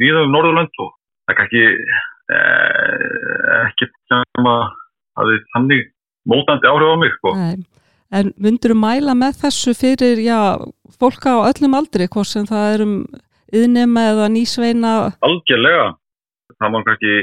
við 0.01 0.17
á 0.17 0.23
Norðurland 0.25 0.81
og 0.81 0.89
það 0.89 1.33
er 1.33 1.39
kannski 1.39 1.63
eh, 2.35 3.59
ekki 3.69 3.89
sem 4.09 4.49
að 4.49 4.63
það 5.19 5.33
er 5.35 5.43
þannig 5.53 5.85
mótandi 6.29 6.71
áhrif 6.71 6.93
á 6.93 6.97
mig 7.01 7.13
sko. 7.17 7.35
Nei. 7.37 7.57
En 8.09 8.31
myndur 8.41 8.73
þú 8.73 8.79
mæla 8.81 9.13
með 9.13 9.43
þessu 9.43 9.75
fyrir, 9.77 10.17
já, 10.25 10.57
fólka 10.97 11.35
á 11.37 11.45
öllum 11.51 11.75
aldri, 11.77 12.07
hvort 12.09 12.29
sem 12.31 12.47
það 12.49 12.71
er 12.73 12.83
um 12.87 12.95
yðnema 13.53 14.05
eða 14.15 14.29
nýsveina? 14.33 14.93
Algjörlega. 15.25 15.91
Það 16.57 16.73
má 16.73 16.79
kannski 16.87 17.13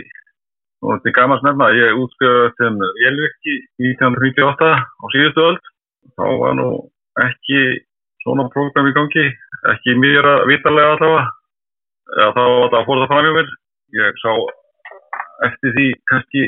og 0.87 0.93
þetta 0.95 1.11
er 1.11 1.16
gaman 1.16 1.40
snefna, 1.43 1.71
ég 1.75 1.99
útskjöði 1.99 2.50
sem 2.61 2.76
Jelvirki 3.02 3.55
í 3.83 3.93
1998 3.97 4.69
á 4.71 5.05
síðustu 5.14 5.47
öll, 5.50 5.59
þá 6.14 6.26
var 6.43 6.55
nú 6.59 6.69
ekki 7.25 7.62
svona 8.23 8.47
program 8.55 8.90
í 8.90 8.95
gangi, 8.95 9.25
ekki 9.73 9.97
mér 9.99 10.28
að 10.31 10.45
vitalega 10.52 10.95
allavega, 10.95 11.25
eða 12.14 12.31
þá 12.37 12.43
var 12.45 12.62
þetta 12.62 12.78
að 12.81 12.87
fóra 12.90 13.02
það 13.02 13.12
fram 13.14 13.31
í 13.31 13.35
mér, 13.38 13.50
ég 13.99 14.23
sá 14.23 14.31
eftir 15.47 15.75
því 15.76 15.87
kannski 16.11 16.45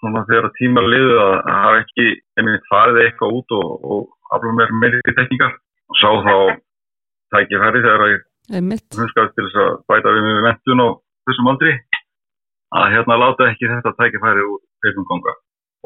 svona 0.00 0.24
þegar 0.28 0.52
tíma 0.56 0.84
liðu 0.84 1.16
að 1.22 1.34
hafa 1.52 1.82
ekki 1.82 2.06
einmitt 2.40 2.70
farið 2.70 3.02
eitthvað 3.04 3.36
út 3.38 3.56
og, 3.56 3.68
og 3.92 4.36
aflum 4.36 4.58
mér 4.58 4.72
meiri 4.80 5.00
tekníkar 5.06 5.52
og 5.56 6.00
sá 6.00 6.08
þá 6.26 6.34
tækifæri 7.34 7.84
þegar 7.84 8.06
ég 8.12 8.24
hunskaði 8.96 9.34
til 9.34 9.46
þess 9.46 9.60
að 9.64 9.72
bæta 9.90 10.14
við 10.16 10.26
með 10.26 10.42
mentun 10.46 10.84
og 10.84 10.98
þessum 11.26 11.50
aldri 11.52 11.74
að 12.74 12.92
hérna 12.94 13.18
láta 13.20 13.50
ekki 13.50 13.70
þetta 13.70 13.94
tækifæri 14.00 14.46
úr 14.46 14.60
feilum 14.82 15.06
ganga. 15.10 15.36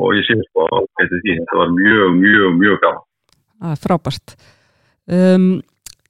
Og 0.00 0.14
ég 0.16 0.24
sé 0.24 0.36
sko 0.48 0.64
á 0.64 0.78
þetta 0.96 1.58
var 1.58 1.74
mjög, 1.76 2.14
mjög, 2.16 2.54
mjög 2.56 2.78
er 3.60 3.80
frábært. 3.82 4.36
Um, 5.10 5.60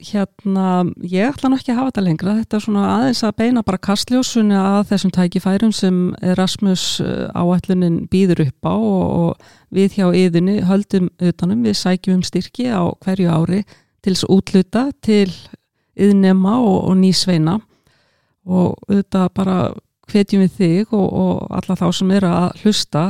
hérna, 0.01 0.85
ég 1.03 1.29
ætla 1.29 1.51
ekki 1.57 1.73
að 1.73 1.77
hafa 1.77 1.91
þetta 1.91 2.03
lengra, 2.05 2.35
þetta 2.39 2.57
er 2.57 2.63
svona 2.65 2.85
aðeins 2.95 3.21
að 3.25 3.35
beina 3.37 3.63
bara 3.65 3.81
kastljósunni 3.81 4.57
að 4.57 4.87
þessum 4.91 5.13
tækifærum 5.13 5.73
sem 5.75 5.99
Erasmus 6.25 6.85
uh, 7.03 7.29
áætlunin 7.35 8.07
býður 8.11 8.47
upp 8.47 8.69
á 8.71 8.73
og, 8.73 9.05
og 9.21 9.75
við 9.75 9.99
hjá 9.99 10.07
yðinni 10.09 10.61
höldum 10.65 11.11
utanum, 11.21 11.65
við 11.67 11.77
sækjum 11.81 12.21
um 12.21 12.25
styrki 12.25 12.69
á 12.71 12.81
hverju 13.03 13.29
ári 13.29 13.61
til 14.01 14.15
þess 14.15 14.29
útluta 14.31 14.87
til 15.05 15.29
yðnema 15.99 16.57
og, 16.61 16.79
og 16.89 16.97
nýsveina 17.01 17.59
og 18.49 18.79
auðvitað 18.87 19.33
bara 19.37 19.57
hvetjum 20.11 20.43
við 20.45 20.57
þig 20.59 20.95
og, 20.97 21.07
og 21.07 21.53
alla 21.59 21.77
þá 21.79 21.87
sem 21.97 22.11
eru 22.17 22.31
að 22.31 22.63
hlusta 22.63 23.05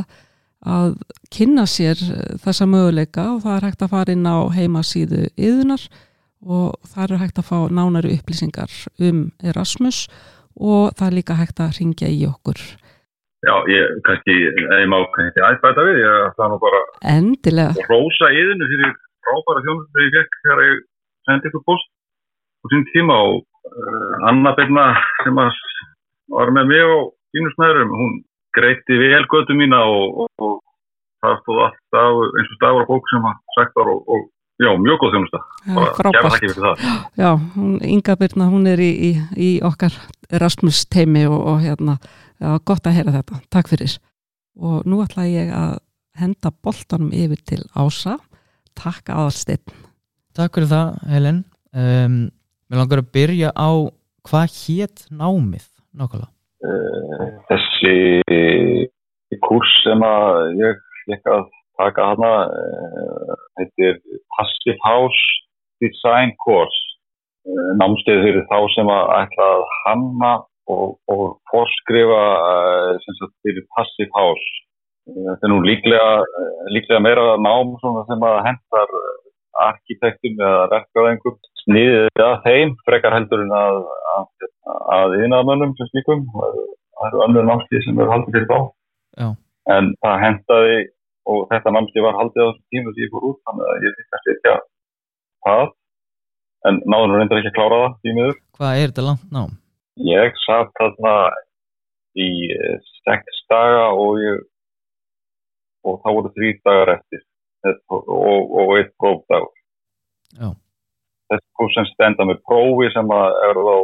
að 0.61 0.93
kynna 1.33 1.65
sér 1.69 1.97
þessa 2.43 2.67
möguleika 2.69 3.25
og 3.33 3.41
það 3.45 3.55
er 3.57 3.67
hægt 3.69 3.85
að 3.85 3.93
fara 3.95 4.13
inn 4.13 4.27
á 4.29 4.37
heimasíðu 4.53 5.23
yðunar 5.33 5.87
og 6.41 6.77
það 6.91 7.15
er 7.15 7.21
hægt 7.21 7.41
að 7.41 7.49
fá 7.49 7.57
nánari 7.73 8.13
upplýsingar 8.17 8.71
um 9.01 9.25
Erasmus 9.41 10.05
og 10.57 10.93
það 10.97 11.07
er 11.07 11.17
líka 11.17 11.37
hægt 11.39 11.61
að 11.63 11.77
ringja 11.79 12.09
í 12.11 12.23
okkur. 12.29 12.61
Já, 13.41 13.55
ég 13.73 14.01
kannski, 14.05 14.33
ég 14.53 14.89
má 14.89 14.99
kannski 15.15 15.41
aðbæta 15.41 15.85
við, 15.87 16.01
ég 16.03 16.17
ætla 16.27 16.49
nú 16.51 16.59
bara 16.61 16.81
Endilega. 17.09 17.73
að 17.73 17.89
rosa 17.89 18.29
yðinu 18.29 18.67
fyrir 18.69 18.91
frábæra 19.25 19.63
þjónum 19.65 19.87
þegar 19.87 20.05
ég 20.05 20.17
fekk 20.17 20.37
þegar 20.43 20.61
ég 20.65 20.83
sendi 21.29 21.49
ykkur 21.49 21.63
post 21.65 21.89
á 22.61 22.65
sín 22.73 22.85
tíma 22.91 23.17
og 23.31 23.39
uh, 23.41 24.29
Anna 24.29 24.53
Birna 24.57 24.85
sem 25.23 25.41
að 25.41 25.57
var 26.31 26.51
með 26.55 26.69
mig 26.71 26.83
og 26.95 27.07
sínusnæðurum, 27.35 27.95
hún 27.99 28.19
greitti 28.55 28.99
vel 28.99 29.23
götu 29.31 29.55
mína 29.55 29.79
og, 29.87 30.25
og, 30.25 30.29
og 30.43 30.59
það 31.23 31.39
stóð 31.41 31.63
alltaf 31.67 32.21
eins 32.39 32.53
og 32.53 32.59
staður 32.59 32.85
á 32.85 32.89
bók 32.91 33.11
sem 33.11 33.27
að 33.29 33.41
sagt 33.57 33.77
var 33.79 33.91
og, 33.93 34.01
og 34.11 34.25
já, 34.61 34.71
mjög 34.77 34.97
góð 35.01 35.15
þjónusta. 35.15 35.41
Frábært. 35.99 36.83
Já, 37.17 37.29
hún, 37.55 37.77
Inga 37.85 38.17
Birna, 38.19 38.49
hún 38.51 38.67
er 38.69 38.81
í, 38.83 38.91
í, 38.91 39.11
í 39.35 39.51
okkar 39.65 39.95
Erasmus 40.31 40.83
teimi 40.91 41.25
og 41.29 41.61
hérna, 41.63 41.97
já, 42.41 42.57
gott 42.67 42.87
að 42.87 42.99
heyra 42.99 43.15
þetta. 43.19 43.41
Takk 43.53 43.71
fyrir. 43.71 43.95
Og 44.61 44.83
nú 44.89 44.99
ætla 45.05 45.25
ég 45.29 45.53
að 45.55 45.79
henda 46.19 46.51
boltanum 46.63 47.13
yfir 47.15 47.39
til 47.47 47.63
Ása. 47.73 48.17
Takk 48.77 49.09
aðalstinn. 49.13 49.63
Takk 50.37 50.55
fyrir 50.57 50.71
það, 50.71 50.93
Helen. 51.11 51.41
Um, 51.71 52.21
mér 52.71 52.83
langar 52.83 53.01
að 53.01 53.11
byrja 53.15 53.51
á 53.55 53.71
hvað 54.27 54.57
hétt 54.61 55.05
námið? 55.11 55.70
Nákvæmlega? 55.97 56.31
Uh, 56.61 57.27
þessi 57.49 59.39
kurs 59.41 59.71
sem 59.85 60.03
að 60.05 60.59
ég 60.59 60.81
fekk 61.07 61.31
að 61.33 61.43
taka 61.81 62.07
hana 62.11 62.31
uh, 62.45 63.35
heitir 63.59 63.97
Passive 64.35 64.77
House 64.85 65.23
Design 65.81 66.35
Course 66.43 66.79
uh, 67.49 67.71
námskeið 67.81 68.25
fyrir 68.27 68.47
þá 68.51 68.59
sem 68.75 68.91
að 68.93 69.13
ætla 69.17 69.49
að 69.57 69.63
hanna 69.81 70.33
og, 70.71 70.97
og 71.11 71.23
forskrifa 71.49 72.21
fyrir 73.41 73.65
Passive 73.75 74.13
House 74.13 74.61
þetta 75.09 75.47
er 75.47 75.51
nú 75.51 75.61
líklega, 75.65 76.11
líklega 76.69 77.01
meira 77.03 77.35
nám 77.41 77.73
sem 77.81 78.21
að 78.27 78.37
hendar 78.45 78.93
arkitektum 79.59 80.39
eða 80.39 80.67
verkaðengum 80.71 81.37
sniðið 81.63 82.23
að 82.25 82.37
þeim 82.45 82.75
frekar 82.87 83.15
heldur 83.17 83.43
en 83.45 83.53
að 83.55 83.81
að 84.91 85.17
yðnaðamönnum 85.19 85.75
sem 85.77 85.89
slíkum. 85.91 86.23
Það 86.31 87.07
eru 87.07 87.21
önnur 87.25 87.47
námstíð 87.47 87.85
sem 87.85 87.99
eru 87.99 88.13
haldið 88.13 88.35
fyrir 88.37 88.49
þá. 88.51 88.59
Já. 89.21 89.29
en 89.75 89.89
það 90.01 90.21
hendaði 90.23 90.75
og 91.31 91.41
þetta 91.51 91.71
námstíð 91.75 92.05
var 92.05 92.17
haldið 92.17 92.41
á 92.41 92.47
þessu 92.49 92.63
tímu 92.71 92.93
sem 92.93 93.03
ég 93.03 93.11
fór 93.11 93.25
út 93.29 93.39
þannig 93.47 93.71
að 93.71 93.85
ég 93.85 93.97
fikk 93.97 94.17
að 94.17 94.23
setja 94.27 94.53
það. 95.47 95.73
En 96.69 96.79
náðunum 96.85 97.17
reyndar 97.17 97.41
ekki 97.41 97.51
að 97.51 97.57
klára 97.57 97.81
það 97.81 97.97
tímiður 98.05 98.35
Hvað 98.57 98.77
er 98.77 98.91
þetta 98.91 99.05
langt 99.07 99.27
nám? 99.33 99.53
Ég 100.05 100.39
satt 100.45 100.73
þarna 100.77 101.13
í 102.21 102.29
eh, 102.53 102.77
sex 103.01 103.41
daga 103.49 103.87
og 103.97 104.21
ég 104.21 104.41
og 105.81 105.97
þá 106.03 106.09
voru 106.13 106.31
þrý 106.35 106.51
dagar 106.61 106.93
eftir 106.99 107.23
og, 107.67 108.53
og, 108.61 108.75
eitt 108.77 108.93
prófdagur. 109.01 109.51
Já. 110.37 110.49
Þessi 111.31 111.47
kurs 111.59 111.75
sem 111.77 111.89
stenda 111.91 112.27
með 112.27 112.41
prófi 112.47 112.89
sem 112.95 113.11
að 113.15 113.35
eru 113.49 113.65
þá 113.67 113.75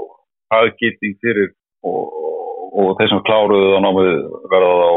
aðgýting 0.58 1.18
fyrir 1.24 1.52
og, 1.86 2.16
og, 2.72 2.96
þeir 3.00 3.12
sem 3.14 3.22
kláruðu 3.28 3.76
á 3.78 3.80
námið 3.86 4.14
verða 4.52 4.72
þá 4.82 4.90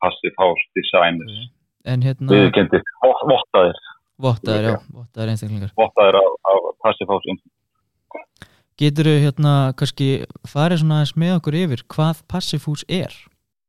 Passive 0.00 0.36
House 0.40 0.68
Designers. 0.76 1.38
Okay. 1.80 2.02
hérna... 2.04 2.28
við 2.32 2.50
kendið 2.56 2.92
vottaðir. 3.00 3.80
Vottaðir, 4.20 4.66
já, 4.68 4.76
vottaðir 4.92 5.32
einstaklingar. 5.32 5.72
Vottaðir 5.80 6.20
af, 6.20 6.36
af 6.52 6.70
Passive 6.84 7.08
House 7.12 7.40
Getur 8.80 9.10
þau 9.10 9.18
hérna 9.20 9.54
kannski 9.76 10.06
farið 10.48 10.80
svona 10.80 11.00
aðeins 11.00 11.16
með 11.20 11.34
okkur 11.36 11.56
yfir 11.58 11.82
hvað 11.92 12.22
Passive 12.32 12.64
House 12.64 12.86
er? 12.88 13.12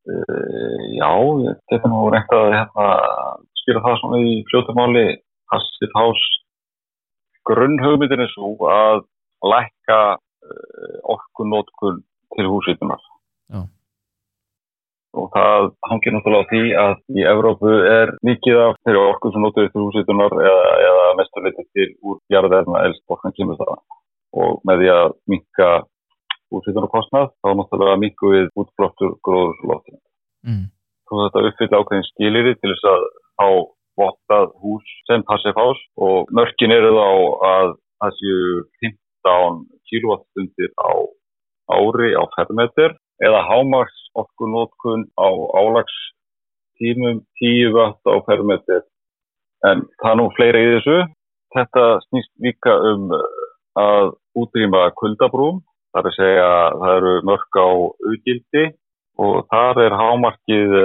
Uh, 0.08 0.78
já, 0.96 1.10
ég 1.46 1.58
geta 1.70 1.92
nú 1.92 2.06
reynd 2.10 2.32
að 2.36 2.54
hérna, 2.56 2.86
skilja 3.62 3.84
það 3.86 4.00
svona 4.02 4.22
í 4.26 4.34
fljótumáli 4.50 5.06
Passive 5.52 5.94
House 5.98 6.28
grunnhugmyndin 7.50 8.26
er 8.26 8.34
svo 8.34 8.54
að 8.70 9.06
lækka 9.54 10.02
uh, 10.16 10.98
orkunótkun 11.16 12.04
til 12.36 12.48
húsvítunar 12.48 13.02
og 15.18 15.28
það 15.36 15.72
hangir 15.90 16.14
náttúrulega 16.16 16.48
á 16.48 16.50
því 16.52 16.62
að 16.82 16.94
í 17.20 17.24
Evrópu 17.28 17.72
er 17.92 18.14
mikið 18.24 18.60
af 18.64 18.78
þeirri 18.86 19.02
orkun 19.02 19.34
sem 19.34 19.44
nótuður 19.44 19.72
til 19.74 19.84
húsvítunar 19.84 20.36
eða, 20.40 20.68
eða 20.88 21.08
mesturleiti 21.20 21.66
til 21.76 21.88
úr 22.08 22.22
jarðarna 22.32 22.84
elsportna 22.88 23.34
kemur 23.36 23.60
það 23.60 23.74
og 24.42 24.62
með 24.68 24.84
því 24.84 24.92
að 24.96 25.16
minka 25.34 25.72
húsvítunarkostnað 26.52 27.34
þá 27.44 27.50
náttúrulega 27.60 28.02
minku 28.06 28.32
við 28.32 28.48
útblóttur 28.64 29.18
gróðurslóttin 29.28 30.00
mm. 30.48 30.64
og 31.12 31.24
þetta 31.26 31.44
uppfylla 31.50 31.82
ákveðin 31.84 32.10
skiliði 32.14 32.56
til 32.60 32.72
þess 32.72 32.90
að 32.94 33.08
á 33.42 33.50
vottað 34.00 34.52
hús 34.62 34.92
sem 35.10 35.24
passið 35.28 35.58
fás 35.58 35.80
og 36.08 36.32
mörkin 36.38 36.74
eru 36.78 36.92
þá 36.98 37.10
að 37.50 37.74
það 38.02 38.16
séu 38.20 38.46
15 38.86 39.60
kilowattstundir 39.90 40.72
á 40.80 40.92
ári 41.78 42.12
á 42.18 42.24
fermeter 42.36 42.96
eða 43.26 43.42
hámars 43.50 43.98
okkur 44.18 44.50
nótkun 44.54 45.06
á 45.20 45.30
álags 45.62 45.98
tímum 46.80 47.22
10 47.42 47.76
watt 47.78 48.02
á 48.08 48.16
fermetir 48.28 48.84
en 49.70 49.84
það 50.02 50.16
nú 50.18 50.30
fleira 50.38 50.62
í 50.62 50.70
þessu. 50.76 51.02
Þetta 51.52 51.84
snýst 52.08 52.32
líka 52.42 52.74
um 52.92 53.12
að 53.78 54.14
útrýma 54.40 54.88
kuldabrúm 54.98 55.60
það 55.92 56.02
er 56.02 56.10
að 56.10 56.18
segja 56.18 56.46
að 56.48 56.78
það 56.82 56.98
eru 56.98 57.14
mörg 57.28 57.60
á 57.60 57.68
auðgildi 57.68 58.66
og 59.22 59.34
þar 59.52 59.82
er 59.86 59.98
hámarkið 60.02 60.76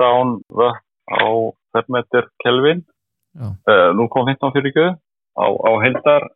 15 0.00 0.40
watt 0.60 0.82
á 1.06 1.28
fermetir 1.72 2.28
kelvin 2.42 2.82
uh, 3.38 3.90
0,15 3.94 4.52
fyrir 4.54 4.70
ekki 4.72 4.86
á, 5.36 5.46
á 5.46 5.72
heldar 5.84 6.28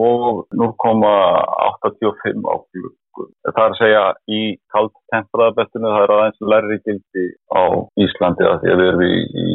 og 0.00 0.46
0,85 0.54 2.46
á 2.46 2.54
klukku. 2.70 3.26
Það 3.44 3.64
er 3.64 3.72
að 3.74 3.78
segja 3.80 4.04
í 4.30 4.42
kalt 4.72 4.94
tempraðabeltinu 5.12 5.92
það 5.92 6.04
er 6.04 6.14
aðeins 6.16 6.40
lærri 6.52 6.78
gildi 6.86 7.26
á 7.52 7.62
Íslandi 8.04 8.46
að 8.46 8.62
því 8.62 8.72
að 8.72 8.80
við 8.80 8.88
erum 8.92 9.04
í, 9.06 9.14
í 9.44 9.46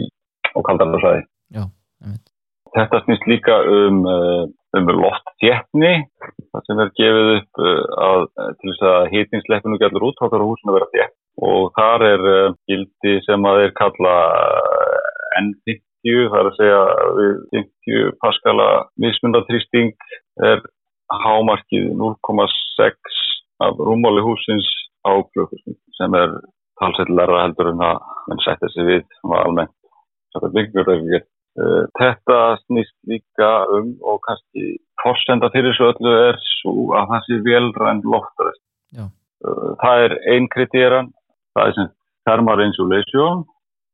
á 0.55 0.59
kaldarnarsæði. 0.67 1.25
Þetta 2.75 3.03
snýst 3.05 3.27
líka 3.31 3.55
um, 3.71 4.01
um 4.75 4.89
loftþéttni 4.99 5.93
það 6.51 6.65
sem 6.67 6.81
er 6.83 6.89
gefið 6.99 7.29
upp 7.37 7.61
að, 8.07 8.25
til 8.59 8.71
þess 8.71 8.87
að 8.91 9.11
hýtinsleppinu 9.13 9.79
gætur 9.79 10.07
út 10.09 10.19
þá 10.19 10.25
þarf 10.27 10.49
húsin 10.49 10.71
að 10.71 10.77
vera 10.79 10.91
þétt 10.95 11.15
og 11.43 11.73
þar 11.75 12.05
er 12.07 12.23
gildi 12.69 13.17
sem 13.25 13.47
að 13.47 13.59
þeir 13.61 13.73
kalla 13.79 14.15
N50 15.41 16.29
það 16.31 16.39
er 16.39 16.49
að 16.49 16.57
segja 16.59 16.81
við 17.19 17.35
50 17.57 18.17
paskala 18.23 18.69
mismundatrýsting 19.03 19.93
er 20.49 20.63
hámarkið 21.25 21.91
0,6 21.99 23.21
af 23.65 23.79
rúmáli 23.79 24.23
húsins 24.25 24.67
á 25.05 25.11
klukkusmynd 25.31 25.79
sem 25.97 26.15
er 26.17 26.37
talsett 26.79 27.11
lærra 27.11 27.45
heldur 27.45 27.71
en 27.71 27.83
að 27.87 27.99
mann 28.29 28.43
setja 28.43 28.69
sig 28.73 28.87
við 28.89 29.01
sem 29.03 29.31
var 29.31 29.45
almennt 29.45 29.75
eh, 31.15 31.83
þetta 31.99 32.39
snýst 32.65 32.95
líka 33.07 33.51
um 33.77 33.93
og 34.03 34.19
kannski 34.27 34.75
fórsenda 35.03 35.51
fyrir 35.53 35.75
svo 35.77 35.91
öllu 35.93 36.15
er 36.29 36.39
svo 36.59 36.73
að 36.99 37.13
það 37.13 37.27
sé 37.27 37.39
velræn 37.45 38.01
loftarist. 38.03 38.63
Eh, 38.99 39.69
það 39.83 40.05
er 40.07 40.17
einn 40.33 40.49
kritéran 40.51 41.13
það 41.55 41.69
er 41.71 41.77
sem 41.79 41.91
thermal 42.27 42.63
insulation 42.65 43.45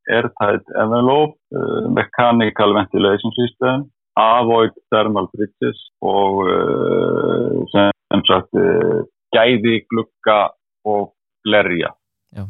airtight 0.09 0.65
envelope, 0.81 1.37
uh, 1.55 1.89
mechanical 1.89 2.73
ventilation 2.73 3.31
system, 3.31 3.91
avoid 4.17 4.73
thermal 4.91 5.29
bridges 5.33 5.79
og 6.01 6.41
uh, 6.47 7.61
sem 7.73 8.23
sagt 8.29 8.57
uh, 8.57 9.03
gæði, 9.35 9.81
glukka 9.91 10.39
og 10.87 11.13
glerja. 11.45 11.93
Já. 12.35 12.47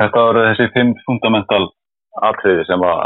Þetta 0.00 0.26
voru 0.26 0.44
þessi 0.50 0.68
fimm 0.74 0.92
fundamental 1.06 1.66
atriði 2.22 2.68
sem 2.68 2.84
að 2.86 3.02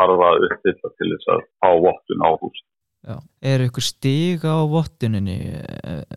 harfa 0.00 0.34
uppfylla 0.48 0.92
til 0.98 1.08
þess 1.14 1.32
að 1.32 1.42
fá 1.62 1.70
vottun 1.86 2.26
á 2.26 2.30
hús. 2.36 2.60
Já. 3.02 3.16
Er 3.42 3.64
ykkur 3.64 3.82
stig 3.82 4.44
á 4.46 4.62
vottuninni 4.70 5.38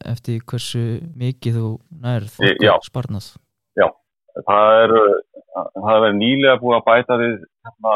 eftir 0.05 0.43
hversu 0.45 0.99
mikið 1.17 1.57
þú 1.57 1.71
nærð 2.03 2.35
sparnað? 2.85 3.31
Já, 3.31 3.44
það 4.43 4.77
er 4.83 4.93
það 5.55 6.01
verið 6.03 6.17
nýlega 6.19 6.59
búið 6.61 6.77
að 6.77 6.87
bæta 6.89 7.17
við 7.21 7.35
hérna 7.65 7.95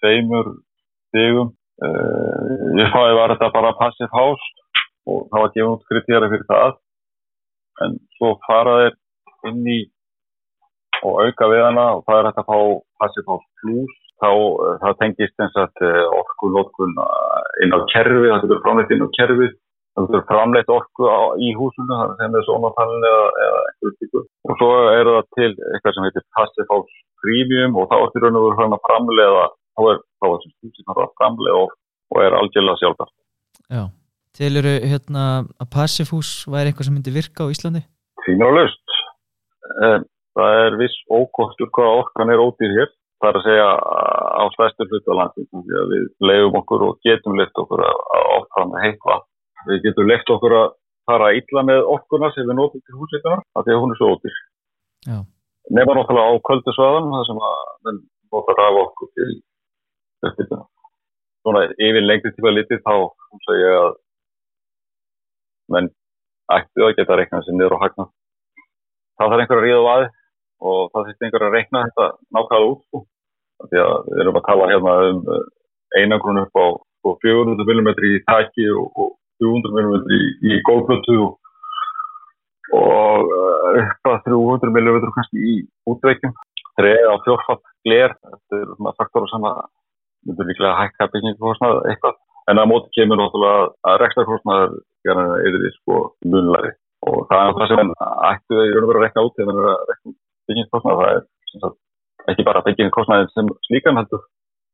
tveimur 0.00 0.52
stegum 1.08 1.50
uh, 1.86 2.78
ég 2.80 2.92
fáið 2.94 3.18
var 3.18 3.34
þetta 3.34 3.52
bara 3.54 3.74
passive 3.80 4.12
house 4.12 4.46
og 5.06 5.26
það 5.30 5.42
var 5.42 5.52
gefið 5.54 5.72
út 5.72 5.84
kritéri 5.90 6.30
fyrir 6.32 6.48
það. 6.50 6.72
En 7.84 7.98
svo 8.16 8.32
faraðir 8.46 8.96
inn 9.50 9.68
í 9.68 9.78
og 11.04 11.20
auka 11.26 11.48
við 11.52 11.62
hana 11.62 11.86
og 11.98 12.04
það 12.06 12.18
er 12.18 12.28
hægt 12.30 12.42
að 12.42 12.50
fá 12.50 12.58
passive 13.02 13.30
house 13.30 13.48
plus. 13.62 14.02
Þá 14.16 14.30
uh, 14.32 14.74
það 14.82 14.98
tengist 15.02 15.44
eins 15.44 15.60
að 15.60 15.84
uh, 15.84 16.02
orkunlótkun 16.22 16.96
inn 17.64 17.76
á 17.76 17.78
kerfi 17.92 18.30
það 18.30 18.42
getur 18.46 18.62
framleitt 18.64 18.94
inn 18.94 19.04
á 19.04 19.08
kerfi 19.18 19.50
það 19.96 20.06
getur 20.06 20.24
framleitt 20.30 20.72
orku 20.72 21.08
á, 21.08 21.20
í 21.40 21.52
húsinu 21.56 21.88
það 21.88 22.12
er 22.12 22.18
sem 22.20 22.36
þessu 22.36 22.56
ónáttallin 22.56 23.08
eða, 23.10 23.26
eða 23.46 23.60
einhverju 23.66 23.94
tíku 23.96 24.22
og 24.22 24.60
svo 24.60 24.70
eru 24.92 25.14
það 25.16 25.28
til 25.38 25.52
eitthvað 25.72 25.96
sem 25.96 26.06
heitir 26.06 26.26
Passive 26.36 26.68
House 26.72 27.02
Premium 27.24 27.78
og 27.80 27.88
þá 27.90 27.96
er 27.98 28.10
því 28.12 28.24
raun 28.24 28.40
og 28.40 28.46
veru 28.46 28.60
hann 28.60 28.76
að 28.76 28.86
framleiða 28.88 29.44
þá 29.48 29.82
er 29.92 30.02
það 30.22 30.36
sem 30.42 30.54
stúsið 30.56 30.90
hann 30.90 31.04
að 31.06 31.14
framleiða 31.20 31.62
og, 31.62 31.76
og 32.14 32.22
er 32.24 32.38
algjörlega 32.40 32.82
sjálfbært. 32.82 33.14
Já, 33.72 33.82
til 34.36 34.52
eru 34.60 34.74
hérna 34.92 35.24
að 35.56 35.70
Passive 35.72 36.12
House 36.12 36.52
væri 36.52 36.72
eitthvað 36.72 36.90
sem 36.90 36.98
myndi 36.98 37.16
virka 37.16 37.48
á 37.48 37.52
Íslandi? 37.52 37.82
Þínur 38.26 38.52
á 38.52 38.56
löst 38.60 38.86
það 40.36 40.60
er 40.66 40.78
viss 40.80 40.98
ókostur 41.08 41.72
hvaða 41.72 42.02
orkan 42.02 42.32
er 42.32 42.42
ódýr 42.42 42.74
hér 42.76 42.92
það 43.22 43.30
er 43.30 43.38
að 43.38 43.46
segja 43.46 43.68
á 44.36 44.44
á 44.46 45.12
landin 45.16 45.64
við 45.64 46.04
leiðum 46.20 46.60
okkur 46.60 46.84
og 46.90 46.98
getum 47.06 47.38
leitt 47.40 47.62
okkur 47.62 47.82
að, 47.86 48.02
að 48.18 49.24
við 49.68 49.82
getum 49.86 50.10
leitt 50.10 50.30
okkur 50.34 50.54
að 50.60 50.68
fara 51.06 51.32
illa 51.38 51.62
með 51.66 51.82
orkuna 51.94 52.30
sem 52.34 52.46
við 52.48 52.58
notum 52.58 52.82
til 52.82 52.98
húsveitunar 52.98 53.42
af 53.54 53.66
því 53.66 53.74
að 53.74 53.82
hún 53.82 53.94
er 53.94 54.00
svo 54.00 54.12
ódýr. 54.14 54.38
Nefna 55.76 55.98
náttúrulega 55.98 56.30
á 56.30 56.44
kvöldusvæðan 56.46 57.12
það 57.12 57.26
sem 57.28 57.42
að 57.48 57.60
við 57.86 58.00
notar 58.34 58.62
af 58.64 58.80
okkur 58.82 59.12
til 59.18 59.30
uppbytuna. 60.26 60.64
Svona 61.46 61.62
yfir 61.88 62.06
lengri 62.06 62.34
tíma 62.34 62.54
litið 62.54 62.82
þá 62.86 62.94
segja 63.46 63.72
ég 63.72 63.80
að 63.82 63.92
menn 65.74 65.90
ættu 66.56 66.86
að 66.86 66.94
geta 66.98 67.18
reiknað 67.18 67.44
sér 67.46 67.58
niður 67.58 67.76
og 67.76 67.84
hagna. 67.84 68.06
Það 69.18 69.30
þarf 69.32 69.44
einhver 69.44 69.60
að 69.60 69.66
ríða 69.66 69.82
á 69.82 69.90
aði 69.94 70.08
og 70.66 70.80
það 70.92 71.06
þurfti 71.06 71.26
einhver 71.26 71.46
að 71.46 71.54
reikna 71.56 71.84
þetta 71.86 72.08
nákvæða 72.36 72.70
út. 72.70 72.82
Sko. 72.86 73.04
Því 73.66 73.78
að 73.82 73.94
við 74.10 74.22
erum 74.22 74.38
að 74.38 74.46
tala 74.46 74.70
hérna 74.70 74.96
um 75.10 75.22
einangrun 75.96 76.42
upp 76.42 76.58
á 76.60 76.66
400 77.22 77.62
mm 77.62 77.90
í 78.10 78.12
taki 78.26 78.66
og, 78.74 78.90
og 79.00 79.14
300 79.42 79.72
mm 79.76 80.12
í, 80.16 80.20
í 80.50 80.60
gólflötu 80.68 81.16
og, 81.24 81.32
og 82.76 83.34
eh, 83.38 83.80
upp 83.84 84.12
að 84.12 84.20
300 84.28 84.72
mm 84.74 85.08
kannski 85.16 85.42
í 85.52 85.56
útveikjum. 85.90 86.36
Þreja 86.76 87.12
á 87.12 87.16
fjórfatt 87.24 87.64
gler 87.86 88.12
þetta 88.20 88.60
er 88.60 88.72
svona 88.74 88.96
faktor 89.00 89.28
sem 89.32 89.44
að 89.48 89.62
myndur 90.26 90.48
líklega 90.50 90.72
að 90.74 90.80
hækka 90.82 91.10
byggingakostnað 91.14 91.84
eitthvað. 91.92 92.18
En 92.50 92.60
að 92.62 92.68
móti 92.70 92.92
kemur 92.94 93.18
náttúrulega 93.18 93.70
að 93.90 94.00
rekstarkostnað 94.02 94.76
er 95.06 95.56
því 95.56 95.70
sko 95.76 95.96
munlæri 96.26 96.72
og 97.06 97.26
það 97.30 97.42
er 97.42 97.56
það 97.56 97.72
sem 97.72 97.92
ættu 98.30 98.62
í 98.62 98.70
raun 98.74 98.84
og 98.84 98.90
veru 98.90 99.00
að 99.00 99.04
rekna 99.04 99.26
út 99.26 99.36
þegar 99.36 99.58
það 99.58 99.66
er 99.66 99.72
að 99.72 99.90
rekna 99.90 100.14
byggingakostnað 100.48 101.00
það 101.00 101.10
er 101.12 101.22
sagt, 101.62 101.78
ekki 102.32 102.46
bara 102.48 102.64
byggingakostnaðin 102.66 103.32
sem 103.34 103.52
slíkan 103.68 104.00
heldur 104.00 104.24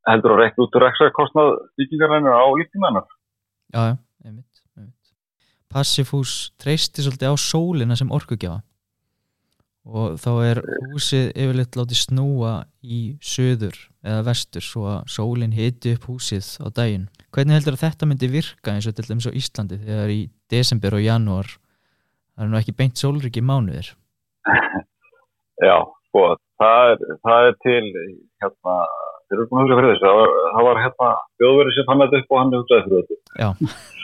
heldur 0.08 0.34
að 0.34 0.42
rekna 0.42 0.66
út 0.66 0.78
rekstarkostnað 0.84 1.50
byggingaræðinu 1.80 2.32
á 2.32 2.44
líftímanar 2.60 3.06
Já, 3.72 3.82
einmitt 3.82 4.11
Passifús 5.72 6.52
treysti 6.60 7.04
svolítið 7.04 7.32
á 7.32 7.36
sólina 7.40 7.96
sem 7.98 8.12
orkugjafa 8.12 8.62
og 9.82 10.18
þá 10.22 10.30
er 10.46 10.60
húsið 10.92 11.32
yfirleitt 11.34 11.76
látið 11.78 11.98
snúa 11.98 12.52
í 12.86 13.00
söður 13.18 13.74
eða 14.06 14.20
vestur 14.28 14.62
svo 14.62 14.84
að 14.92 15.08
sólinn 15.10 15.54
hiti 15.56 15.96
upp 15.96 16.06
húsið 16.06 16.46
á 16.62 16.66
daginn. 16.70 17.08
Hvernig 17.34 17.58
heldur 17.58 17.74
að 17.74 17.82
þetta 17.82 18.08
myndi 18.08 18.30
virka 18.30 18.74
eins 18.74 18.86
og 18.86 18.94
til 18.94 19.08
dæmis 19.08 19.26
á 19.26 19.34
Íslandi 19.34 19.80
þegar 19.82 20.12
í 20.14 20.20
desember 20.52 20.94
og 20.94 21.02
janúar 21.02 21.50
það 21.50 22.44
er 22.44 22.52
nú 22.52 22.60
ekki 22.60 22.76
beint 22.78 23.02
sólriki 23.02 23.42
mánuðir? 23.42 23.90
Já, 25.66 25.76
sko, 26.10 26.28
það 26.62 26.92
er, 26.92 27.04
það 27.26 27.48
er 27.48 27.58
til 27.66 27.82
hérna, 28.42 28.76
þeir 29.26 29.36
eru 29.40 29.48
búin 29.50 29.58
að 29.58 29.66
hugsa 29.66 29.80
fyrir 29.80 29.92
þessu 29.96 30.14
það 30.54 30.68
var, 30.68 30.80
hérna 30.86 31.10
bjóðverið 31.42 31.76
sem 31.76 31.90
hann 31.90 32.06
hefði 32.06 32.22
upp 32.22 32.32
og 32.32 32.40
hann 32.42 32.54
hefði 32.54 32.62
hugsaði 32.62 32.86
fyrir 32.86 33.02
þessu. 33.02 33.20
Já. 33.42 33.50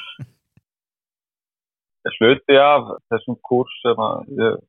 hluti 2.18 2.58
af 2.60 2.92
þessum 3.12 3.38
kurs 3.48 3.74
sem 3.84 4.04
ég 4.38 4.60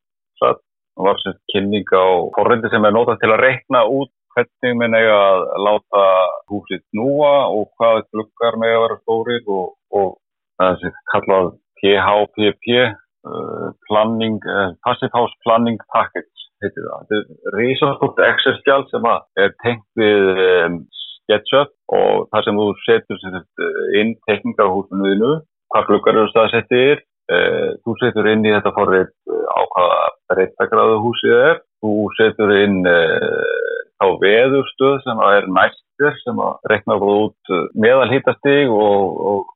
satt 0.41 0.63
var 0.99 1.19
sem 1.23 1.36
kynning 1.54 1.88
á 1.95 2.06
forrindi 2.36 2.71
sem 2.71 2.86
er 2.86 2.95
notað 2.95 3.21
til 3.21 3.32
að 3.34 3.43
rekna 3.45 3.84
út 3.88 4.12
hvernig 4.36 4.78
minn 4.80 4.97
eiga 4.97 5.17
að 5.17 5.43
láta 5.65 6.04
húsið 6.52 6.82
snúa 6.89 7.34
og 7.56 7.69
hvaða 7.80 8.06
klukkar 8.12 8.60
með 8.62 8.75
að 8.75 8.84
vera 8.84 8.99
stórir 9.02 9.52
og, 9.58 9.71
og 9.95 10.10
það 10.60 10.78
sem 10.84 10.99
kallað 11.13 11.49
PHPP 11.80 12.67
uh, 12.84 13.67
planning, 13.88 14.38
uh, 14.43 14.75
Passive 14.86 15.12
House 15.15 15.36
Planning 15.45 15.80
Package 15.93 16.47
heitir 16.60 16.86
það. 16.86 17.04
Þetta 17.10 17.49
er 17.49 17.58
risastort 17.58 18.23
Excel-skjál 18.28 18.88
sem 18.91 19.12
er 19.39 19.54
tengt 19.63 19.86
við 19.99 20.41
um, 20.45 20.80
SketchUp 21.04 21.75
og 21.95 22.28
það 22.34 22.47
sem 22.47 22.60
þú 22.60 22.71
setur 22.86 23.28
inn 24.02 24.17
tekningar 24.28 24.73
húsinu 24.73 25.38
hvað 25.69 25.88
klukkar 25.88 26.17
eru 26.17 26.32
staðsettir 26.34 26.99
Eh, 26.99 27.09
þú 27.86 27.96
setur 28.02 28.30
inn 28.32 28.46
í 28.48 28.54
þetta 28.56 28.74
forrið 28.76 29.08
eh, 29.08 29.46
á 29.54 29.60
hvaða 29.74 30.00
breyttagráðu 30.32 30.98
húsið 31.04 31.36
er. 31.50 31.62
Þú 31.80 31.94
setur 32.18 32.52
inn 32.58 32.82
uh, 32.89 33.78
þá 34.02 34.06
veðurstöð 34.24 34.98
sem 35.06 35.22
er 35.30 35.48
næstir 35.56 36.18
sem 36.26 36.42
að 36.44 36.72
rekna 36.72 36.98
út 37.00 37.54
meðal 37.80 38.10
hittastig 38.12 38.72
og, 38.74 39.22
og, 39.32 39.54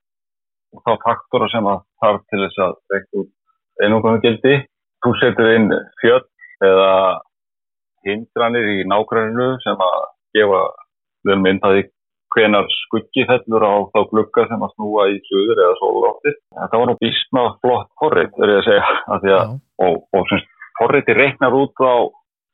og 0.71 0.85
þá 0.85 0.93
faktora 1.03 1.49
sem 1.51 1.67
að 1.67 1.83
þarf 2.03 2.23
til 2.31 2.41
þess 2.45 2.61
að 2.63 2.77
rekna 2.95 3.23
út 3.25 3.83
einungum 3.83 4.21
gildi. 4.23 4.55
Þú 5.03 5.13
setur 5.19 5.51
inn 5.57 5.67
fjöld 5.99 6.29
eða 6.63 6.93
hindranir 8.07 8.69
í 8.77 8.77
nágræninu 8.87 9.49
sem 9.63 9.83
að 9.83 9.99
gefa 10.37 10.63
vel 11.27 11.39
myndaði 11.43 11.85
hvenar 12.33 12.69
skuggi 12.77 13.25
fellur 13.29 13.65
á 13.65 13.73
þá 13.93 13.99
glugga 14.11 14.47
sem 14.49 14.65
að 14.65 14.73
snúa 14.75 15.09
í 15.13 15.19
söður 15.29 15.63
eða 15.65 15.75
sólótti. 15.81 16.33
Þetta 16.61 16.81
var 16.81 16.89
nú 16.89 16.97
bísna 17.01 17.45
flott 17.63 17.91
forrið, 18.01 18.31
verður 18.39 18.55
ég 18.55 18.63
að 18.63 18.67
segja, 18.69 18.97
að 19.15 19.29
að, 19.37 19.53
og, 19.87 19.99
og 20.17 20.31
semst, 20.31 20.49
forriði 20.79 21.17
reiknar 21.19 21.59
út 21.59 21.85
á 21.85 21.95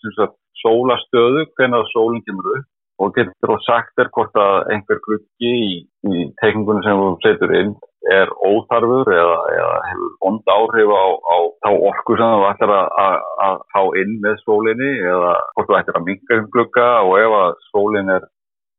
semst, 0.03 0.35
sólastöðu 0.59 1.45
hvenar 1.55 1.87
sólinn 1.93 2.25
kemur 2.27 2.57
upp 2.57 2.67
og 2.99 3.13
getur 3.15 3.53
og 3.55 3.61
sagt 3.63 4.01
er 4.01 4.09
hvort 4.15 4.35
að 4.35 4.73
einhver 4.73 4.99
gluggi 5.05 5.51
í, 5.55 5.75
í 6.11 6.25
tekningunum 6.41 6.83
sem 6.83 6.99
þú 6.99 7.11
setur 7.23 7.53
inn 7.55 7.77
er 8.11 8.31
óþarfur 8.43 9.11
eða, 9.13 9.37
eða 9.53 9.77
hefur 9.89 10.11
ond 10.29 10.51
áhrif 10.51 10.91
á, 10.91 11.05
á 11.19 11.37
þá 11.63 11.69
orku 11.91 12.17
sem 12.19 12.33
þú 12.33 12.45
ætlar 12.49 12.73
að, 12.75 13.23
að 13.45 13.63
fá 13.73 13.81
inn 14.01 14.17
með 14.23 14.43
sólinni 14.43 14.91
eða 15.13 15.33
hvort 15.53 15.69
þú 15.69 15.77
ætlar 15.79 15.99
að 15.99 16.07
minga 16.09 16.39
um 16.41 16.51
glugga 16.55 16.89
og 17.05 17.15
ef 17.19 17.37
að 17.39 17.49
sólinn 17.69 18.13
er 18.15 18.27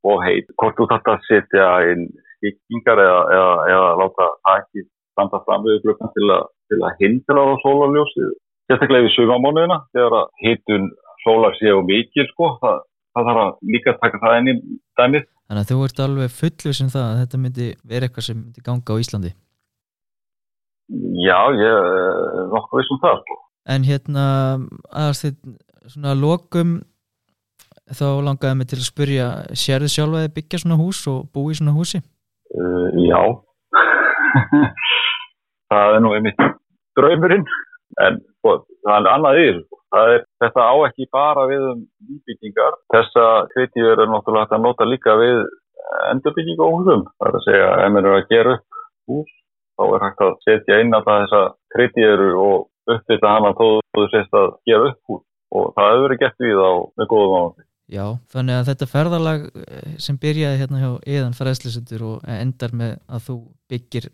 og 0.06 0.22
heit, 0.24 0.48
hvort 0.60 0.78
þú 0.78 0.88
þarf 0.90 1.10
að 1.12 1.26
setja 1.28 1.68
inn 1.92 2.06
skikkingar 2.36 3.02
eða, 3.04 3.20
eða, 3.36 3.56
eða 3.72 3.90
láta 4.00 4.28
ekki 4.56 4.86
standa 5.12 5.42
fram 5.44 5.66
við 5.66 5.82
gluggan 5.84 6.12
til, 6.14 6.38
til 6.72 6.80
að 6.80 7.02
hindra 7.02 7.44
á 7.44 7.48
sólarljósið 7.64 8.30
sérstaklega 8.70 9.06
við 9.08 9.16
sugamónuðina 9.16 9.82
þegar 9.90 10.16
að 10.20 10.30
hitun 10.44 10.88
sólar 11.24 11.58
séu 11.58 11.82
mikil 11.84 12.24
sko, 12.30 12.54
það, 12.62 12.80
það 13.16 13.28
þarf 13.28 13.42
að 13.44 13.52
líka 13.74 13.96
taka 14.00 14.22
það 14.24 14.38
inn 14.40 14.50
í 14.52 14.56
dæmið 15.00 15.28
Þannig 15.50 15.64
að 15.64 15.70
þú 15.72 15.76
ert 15.82 16.00
alveg 16.04 16.28
fullur 16.30 16.74
sem 16.78 16.88
það 16.92 17.04
að 17.08 17.16
þetta 17.20 17.38
myndi 17.42 17.64
vera 17.90 18.06
eitthvað 18.06 18.24
sem 18.28 18.36
myndi 18.38 18.60
ganga 18.62 18.94
á 18.94 19.02
Íslandi. 19.02 19.30
Já, 21.24 21.38
ég 21.58 21.78
er 21.78 22.44
nokkuð 22.52 22.78
vissum 22.78 23.00
það. 23.02 23.16
Sko. 23.24 23.38
En 23.74 23.86
hérna, 23.88 24.26
aðast 24.94 25.26
þið 25.26 25.56
svona 25.90 26.14
lokum, 26.14 26.76
þá 27.98 28.07
langaði 28.26 28.59
mig 28.59 28.70
til 28.70 28.79
að 28.81 28.88
spurja, 28.88 29.29
sér 29.59 29.85
þið 29.85 29.94
sjálf 29.94 30.16
að 30.16 30.24
þið 30.24 30.35
byggja 30.38 30.62
svona 30.62 30.81
hús 30.81 31.03
og 31.11 31.20
bú 31.35 31.46
í 31.50 31.59
svona 31.59 31.76
húsi? 31.76 32.00
Uh, 32.50 32.88
já, 33.07 33.20
það 35.70 35.96
er 35.96 36.03
nú 36.05 36.14
einmitt 36.16 36.40
draumurinn, 36.98 37.46
en 38.07 38.18
sko, 38.38 38.57
það 38.87 38.96
er 38.98 39.12
annað 39.14 39.42
yfir. 39.44 39.61
Sko. 39.64 39.81
Er, 40.00 40.20
þetta 40.38 40.66
á 40.70 40.74
ekki 40.87 41.09
bara 41.11 41.46
við 41.50 41.64
um 41.72 41.81
nýbyggingar. 42.07 42.76
Þessa 42.94 43.26
kritíu 43.55 43.88
er 43.90 44.05
náttúrulega 44.07 44.46
hægt 44.46 44.55
að 44.55 44.64
nota 44.66 44.87
líka 44.87 45.16
við 45.18 45.40
endurbyggingu 46.12 46.66
á 46.66 46.70
húsum. 46.70 47.07
Það 47.18 47.31
er 47.31 47.38
að 47.38 47.46
segja, 47.46 47.70
ef 47.74 47.94
maður 47.94 48.11
er 48.11 48.18
að 48.20 48.29
gera 48.31 48.53
upp 48.59 48.85
hús, 49.11 49.33
þá 49.74 49.85
er 49.88 50.05
hægt 50.07 50.22
að 50.26 50.37
setja 50.46 50.79
inn 50.85 50.94
að 50.94 51.09
þessa 51.09 51.42
kritíu 51.74 52.31
og 52.44 52.94
uppvita 52.94 53.35
hana 53.35 53.50
þó 53.59 53.66
þú 53.96 54.07
sést 54.14 54.38
að 54.38 54.55
gera 54.70 54.92
upp 54.92 55.11
hús. 55.11 55.26
Og 55.50 55.72
það 55.74 55.90
hefur 55.90 56.07
verið 56.07 56.22
gett 56.22 56.44
við 56.46 56.62
á 56.62 56.72
með 57.00 57.11
góðum 57.11 57.37
áhundi. 57.40 57.64
Já, 57.90 58.05
þannig 58.31 58.55
að 58.55 58.68
þetta 58.70 58.87
ferðalag 58.87 59.46
eh, 59.50 59.94
sem 59.98 60.18
byrjaði 60.20 60.61
hérna 60.61 60.81
hjá 60.83 60.90
Eðan 61.11 61.35
fræðslisundur 61.35 62.05
og 62.07 62.29
endar 62.31 62.74
með 62.76 62.92
að 63.11 63.24
þú 63.26 63.37
byggir 63.72 64.07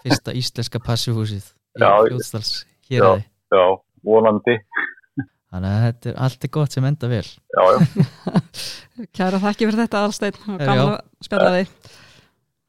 fyrsta 0.00 0.34
íslenska 0.36 0.80
passihúsið 0.80 1.44
í 1.44 1.82
Fljóðstals 1.82 2.52
hér 2.88 3.04
aðeins. 3.10 3.28
Já, 3.52 3.58
já, 3.60 3.64
vonandi. 4.06 4.56
Þannig 5.50 5.70
að 5.74 5.84
þetta 5.84 6.10
er 6.12 6.18
allt 6.24 6.46
er 6.46 6.52
gott 6.54 6.76
sem 6.76 6.86
enda 6.86 7.10
vel. 7.10 7.24
Já, 7.26 7.62
já. 7.74 8.42
Kæra 9.16 9.40
þakki 9.42 9.66
fyrir 9.66 9.80
þetta 9.82 10.04
Alstein 10.06 10.38
og 10.46 10.60
gamla 10.62 11.00
spjalla 11.26 11.50
þig. 11.58 11.72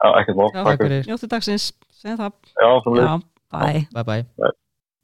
Já, 0.02 0.08
ekkert 0.18 0.40
mál. 0.40 0.48
Takk 0.58 0.82
fyrir. 0.82 1.06
Njóttu 1.08 1.30
dagsins, 1.32 1.68
segja 2.02 2.18
það. 2.24 2.38
Já, 2.58 2.70
svo 2.82 2.96
Já, 2.98 3.12
bye. 3.54 3.84
Bye 3.94 4.04
bye. 4.08 4.26
bye. 4.42 4.56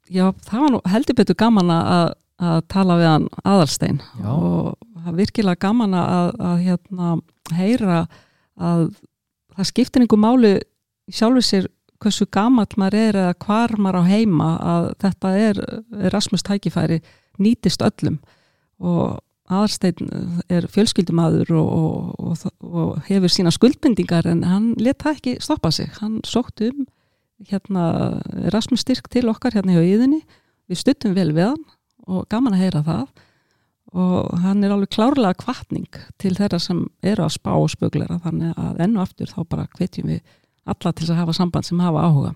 Já, 0.08 0.24
það 0.48 0.64
var 0.64 0.72
nú 0.74 0.80
heldur 0.88 1.18
betur 1.20 1.38
gaman 1.38 1.70
að, 1.72 2.12
að 2.40 2.60
tala 2.72 2.96
við 2.98 3.10
hann 3.12 3.28
Aðalstein 3.44 4.00
Já. 4.00 4.28
og 4.32 4.74
það 4.82 4.87
virkilega 5.16 5.60
gaman 5.62 5.96
að, 5.96 6.30
að 6.38 6.56
hérna, 6.66 7.10
heyra 7.56 8.00
að 8.58 8.88
það 9.56 9.70
skiptir 9.70 10.04
einhver 10.04 10.22
máli 10.22 10.54
sjálfur 11.08 11.46
sér 11.46 11.68
hversu 12.02 12.28
gamall 12.30 12.70
maður 12.78 12.98
er 13.00 13.20
eða 13.24 13.38
hvar 13.42 13.74
maður 13.78 14.04
á 14.06 14.10
heima 14.10 14.50
að 14.62 14.90
þetta 15.02 15.32
er 15.38 15.62
Erasmus 16.10 16.44
tækifæri 16.46 17.00
nýtist 17.42 17.82
öllum. 17.82 18.20
Og 18.78 19.18
aðarstein 19.48 20.10
er 20.52 20.68
fjölskyldumadur 20.70 21.50
og, 21.56 21.72
og, 22.20 22.44
og, 22.44 22.52
og 22.62 23.08
hefur 23.08 23.32
sína 23.32 23.52
skuldbendingar 23.54 24.28
en 24.30 24.44
hann 24.46 24.74
leta 24.78 25.14
ekki 25.16 25.38
stoppa 25.42 25.72
sig, 25.74 25.90
hann 26.02 26.20
sótt 26.28 26.62
um 26.68 26.84
hérna 27.48 28.18
Erasmus 28.50 28.84
styrk 28.84 29.08
til 29.10 29.28
okkar 29.30 29.56
hérna 29.56 29.76
hjá 29.76 29.86
íðinni, 29.86 30.20
við 30.68 30.82
stuttum 30.82 31.16
vel 31.16 31.30
við 31.32 31.52
hann 31.52 31.64
og 32.08 32.26
gaman 32.30 32.56
að 32.56 32.64
heyra 32.66 32.84
það 32.86 33.24
og 33.96 34.40
hann 34.42 34.64
er 34.64 34.74
alveg 34.74 34.90
klárlega 34.92 35.36
kvartning 35.40 35.88
til 36.20 36.34
þeirra 36.36 36.58
sem 36.60 36.82
eru 37.02 37.24
að 37.24 37.36
spá 37.38 37.54
og 37.56 37.70
spöglera 37.72 38.18
þannig 38.24 38.58
að 38.60 38.82
ennu 38.84 39.00
aftur 39.00 39.30
þá 39.30 39.38
bara 39.48 39.68
hvetjum 39.78 40.10
við 40.12 40.20
alla 40.68 40.92
til 40.92 41.08
að 41.08 41.20
hafa 41.22 41.36
samband 41.36 41.64
sem 41.64 41.80
hafa 41.80 42.04
áhuga. 42.04 42.34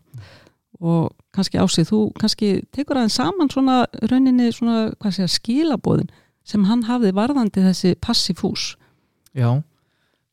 Og 0.83 1.11
kannski 1.37 1.61
ásið, 1.61 1.91
þú 1.91 1.99
kannski 2.19 2.49
tekur 2.75 2.99
aðeins 2.99 3.19
saman 3.21 3.51
svona 3.53 3.83
rauninni 4.09 4.49
svona, 4.55 4.95
hvað 4.99 5.21
að 5.27 5.35
skilabóðin 5.37 6.09
sem 6.49 6.65
hann 6.67 6.87
hafði 6.89 7.13
varðandi 7.15 7.67
þessi 7.69 7.93
passifús. 8.03 8.73
Já, 9.37 9.61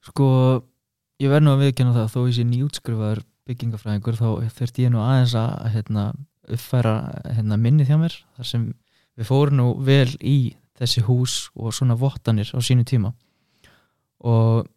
sko 0.07 0.29
ég 1.19 1.29
verð 1.29 1.45
nú 1.45 1.53
að 1.53 1.65
viðkjöna 1.65 1.95
það 1.97 2.09
þó 2.15 2.19
ég 2.23 2.37
sé 2.37 2.47
nýjútskrifaður 2.47 3.21
byggingafræðingur 3.49 4.17
þá 4.17 4.29
þurft 4.55 4.81
ég 4.81 4.93
nú 4.93 5.03
aðeins 5.03 5.35
að 5.37 5.51
hérna, 5.75 6.05
uppfæra 6.49 6.95
hérna, 7.27 7.59
minnið 7.59 7.91
hjá 7.91 7.99
mér 8.01 8.15
þar 8.37 8.49
sem 8.49 8.65
við 9.19 9.29
fórum 9.29 9.59
nú 9.59 9.67
vel 9.85 10.09
í 10.23 10.37
þessi 10.79 11.03
hús 11.07 11.37
og 11.55 11.73
svona 11.75 11.97
vottanir 11.99 12.51
á 12.55 12.59
sínu 12.63 12.85
tíma. 12.87 13.13
Og 14.19 14.67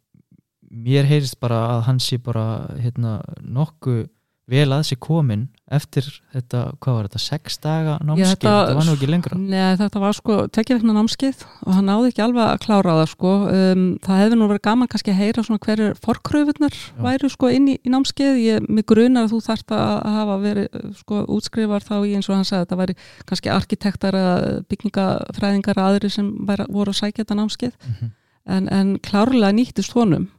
mér 0.72 1.06
heyrist 1.08 1.38
bara 1.40 1.60
að 1.76 1.84
hann 1.88 2.00
sé 2.02 2.18
bara 2.22 2.66
hérna, 2.80 3.20
nokkuð 3.42 4.06
vel 4.50 4.68
að 4.74 4.86
sér 4.90 5.00
komin 5.02 5.48
eftir 5.72 6.06
þetta, 6.32 6.60
hvað 6.82 6.96
var 6.96 7.08
þetta, 7.08 7.20
sex 7.22 7.58
daga 7.62 7.94
námskeið, 8.02 8.22
Já, 8.22 8.30
þetta, 8.32 8.52
þetta 8.52 8.76
var 8.78 8.86
nú 8.86 8.94
ekki 8.96 9.08
lengra. 9.10 9.38
Nei, 9.40 9.76
þetta 9.80 10.02
var 10.02 10.16
sko 10.16 10.36
tekjavegna 10.52 10.94
námskeið 10.96 11.44
og 11.48 11.70
hann 11.76 11.88
náði 11.88 12.10
ekki 12.10 12.24
alveg 12.26 12.44
að 12.44 12.60
klára 12.66 12.96
það 12.98 13.08
sko. 13.12 13.32
Um, 13.52 13.84
það 14.04 14.20
hefði 14.22 14.38
nú 14.38 14.48
verið 14.50 14.64
gaman 14.68 14.90
kannski 14.92 15.14
að 15.14 15.20
heyra 15.22 15.46
svona 15.46 15.64
hverjur 15.66 15.96
forkröfunar 16.04 16.78
væru 17.06 17.32
sko 17.32 17.52
inn 17.56 17.70
í, 17.72 17.78
í 17.80 17.94
námskeið, 17.94 18.42
ég 18.42 18.68
mig 18.68 18.88
grunar 18.92 19.26
að 19.26 19.34
þú 19.34 19.42
þarft 19.48 19.76
að 19.78 19.94
hafa 20.18 20.38
verið 20.42 20.78
sko 21.00 21.22
útskrifar 21.38 21.86
þá 21.86 21.94
í 22.00 22.14
eins 22.18 22.28
og 22.28 22.38
hann 22.38 22.48
sagði 22.48 22.60
að 22.60 22.66
þetta 22.66 22.80
væri 22.82 22.98
kannski 23.30 23.54
arkitektar 23.56 24.20
eða 24.20 24.36
byggingafræðingar 24.72 25.82
aðri 25.82 26.12
sem 26.12 26.30
væri, 26.48 26.68
voru 26.72 26.94
að 26.94 27.00
sækja 27.00 27.24
þetta 27.24 27.40
námskeið. 27.40 27.74
Mm 27.80 27.96
-hmm. 27.98 28.14
en, 28.56 28.68
en 28.68 28.94
klárlega 29.00 29.56
nýttist 29.56 29.96
honum 29.96 30.30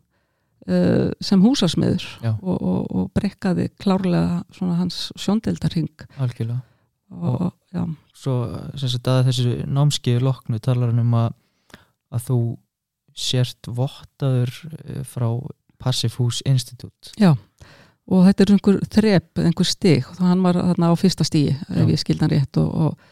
uh, 0.68 1.10
sem 1.24 1.44
húsasmiður 1.44 2.06
og, 2.32 2.56
og, 2.56 2.82
og 2.92 3.10
brekkaði 3.18 3.70
klárlega 3.82 4.44
hans 4.80 5.12
sjóndeldarhing 5.20 6.08
algjörlega. 6.18 6.62
Og, 7.14 7.52
og 7.78 7.90
svo 8.18 8.36
sagt, 8.80 9.08
að 9.08 9.28
þessu 9.30 9.56
námskeiði 9.70 10.24
loknu 10.26 10.58
talar 10.64 10.90
hann 10.90 11.04
um 11.04 11.18
að, 11.20 11.36
að 12.14 12.28
þú 12.30 12.40
sért 13.14 13.70
vottaður 13.70 14.50
eh, 14.80 15.04
frá 15.06 15.28
Passif 15.78 16.16
Hús 16.18 16.40
Institute. 16.50 17.14
Já 17.22 17.36
og 18.12 18.26
þetta 18.28 18.44
er 18.44 18.54
einhver 18.56 18.80
þrepp, 18.92 19.42
einhver 19.42 19.68
stig. 19.68 20.08
Og 20.18 20.24
hann 20.28 20.44
var 20.44 20.60
þarna 20.60 20.92
á 20.92 20.94
fyrsta 21.00 21.26
stíi 21.28 21.54
ef 21.54 21.92
ég 21.92 22.02
skildan 22.02 22.32
rétt. 22.34 22.60
Og, 22.60 22.88
og, 22.88 23.12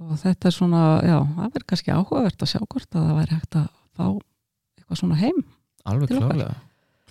og 0.00 0.12
þetta 0.22 0.48
er 0.48 0.56
svona, 0.56 0.84
já, 1.04 1.18
það 1.20 1.56
verður 1.56 1.66
kannski 1.72 1.92
áhugavert 1.92 2.44
að 2.44 2.52
sjá 2.54 2.60
hvort 2.62 2.96
að 2.96 3.08
það 3.08 3.18
væri 3.20 3.38
hægt 3.38 3.58
að 3.60 3.66
fá 3.92 4.06
eitthvað 4.06 5.02
svona 5.02 5.18
heim 5.20 5.42
alveg 5.88 6.14
klárlega 6.14 6.54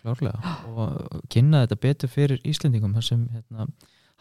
klárlega 0.02 0.56
og 0.72 1.22
kynna 1.32 1.66
þetta 1.66 1.80
betur 1.86 2.12
fyrir 2.12 2.42
Íslendingum 2.48 2.98
sem 3.06 3.28
hérna, 3.34 3.68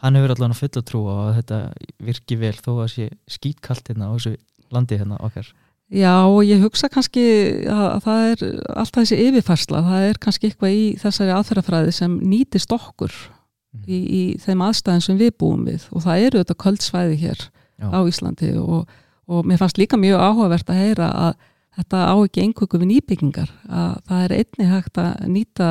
hann 0.01 0.17
hefur 0.17 0.35
allavega 0.35 0.59
full 0.59 0.71
að 0.71 0.87
trúa 0.91 1.17
að 1.25 1.33
þetta 1.41 1.59
virki 2.07 2.37
vel 2.41 2.55
þó 2.57 2.71
að 2.83 2.87
sé 2.95 3.09
skýtkallt 3.31 3.91
hérna 3.91 4.09
á 4.09 4.15
þessu 4.15 4.37
landi 4.71 5.01
hérna 5.01 5.19
okkar 5.21 5.51
Já 5.91 6.23
og 6.23 6.45
ég 6.47 6.61
hugsa 6.63 6.87
kannski 6.87 7.21
að 7.67 7.97
það 8.05 8.25
er 8.29 8.43
alltaf 8.79 9.01
þessi 9.01 9.17
yfirfærsla, 9.25 9.81
það 9.83 10.05
er 10.07 10.19
kannski 10.23 10.47
eitthvað 10.47 10.75
í 10.77 10.83
þessari 11.01 11.33
aðferðafræði 11.35 11.95
sem 11.97 12.13
nýtist 12.31 12.71
okkur 12.71 13.11
mm. 13.11 13.81
í, 13.83 13.97
í 13.99 14.21
þeim 14.39 14.63
aðstæðin 14.69 15.03
sem 15.03 15.19
við 15.19 15.33
búum 15.43 15.65
við 15.67 15.89
og 15.91 16.05
það 16.05 16.27
eru 16.29 16.43
þetta 16.43 16.57
kvöldsvæði 16.63 17.17
hér 17.25 17.43
Já. 17.43 17.89
á 17.91 17.99
Íslandi 18.07 18.53
og, 18.61 18.87
og 19.27 19.49
mér 19.49 19.59
fannst 19.59 19.81
líka 19.81 19.99
mjög 19.99 20.23
áhugavert 20.23 20.71
að 20.71 20.79
heyra 20.79 21.11
að 21.25 21.35
þetta 21.77 22.03
á 22.07 22.15
ekki 22.19 22.45
einhverju 22.45 22.81
við 22.81 22.89
nýbyggingar. 22.91 23.51
Að 23.69 23.93
það 24.09 24.23
er 24.25 24.35
einni 24.39 24.69
hægt 24.71 25.01
að 25.01 25.27
nýta 25.31 25.69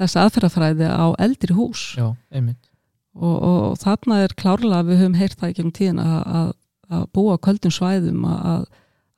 þessa 0.00 0.26
aðferðafræði 0.26 0.90
á 0.90 1.06
eldri 1.20 1.56
hús. 1.56 1.84
Já, 1.98 2.08
og, 3.14 3.36
og 3.36 3.78
þarna 3.80 4.20
er 4.24 4.36
klárlega 4.38 4.86
við 4.88 5.02
höfum 5.02 5.18
heyrt 5.20 5.40
það 5.40 5.52
ekki 5.52 5.64
um 5.66 5.72
tíðin 5.76 6.02
að, 6.04 6.20
að, 6.40 6.52
að 6.90 7.06
búa 7.16 7.38
kvöldum 7.42 7.74
svæðum 7.74 8.26
að, 8.28 8.68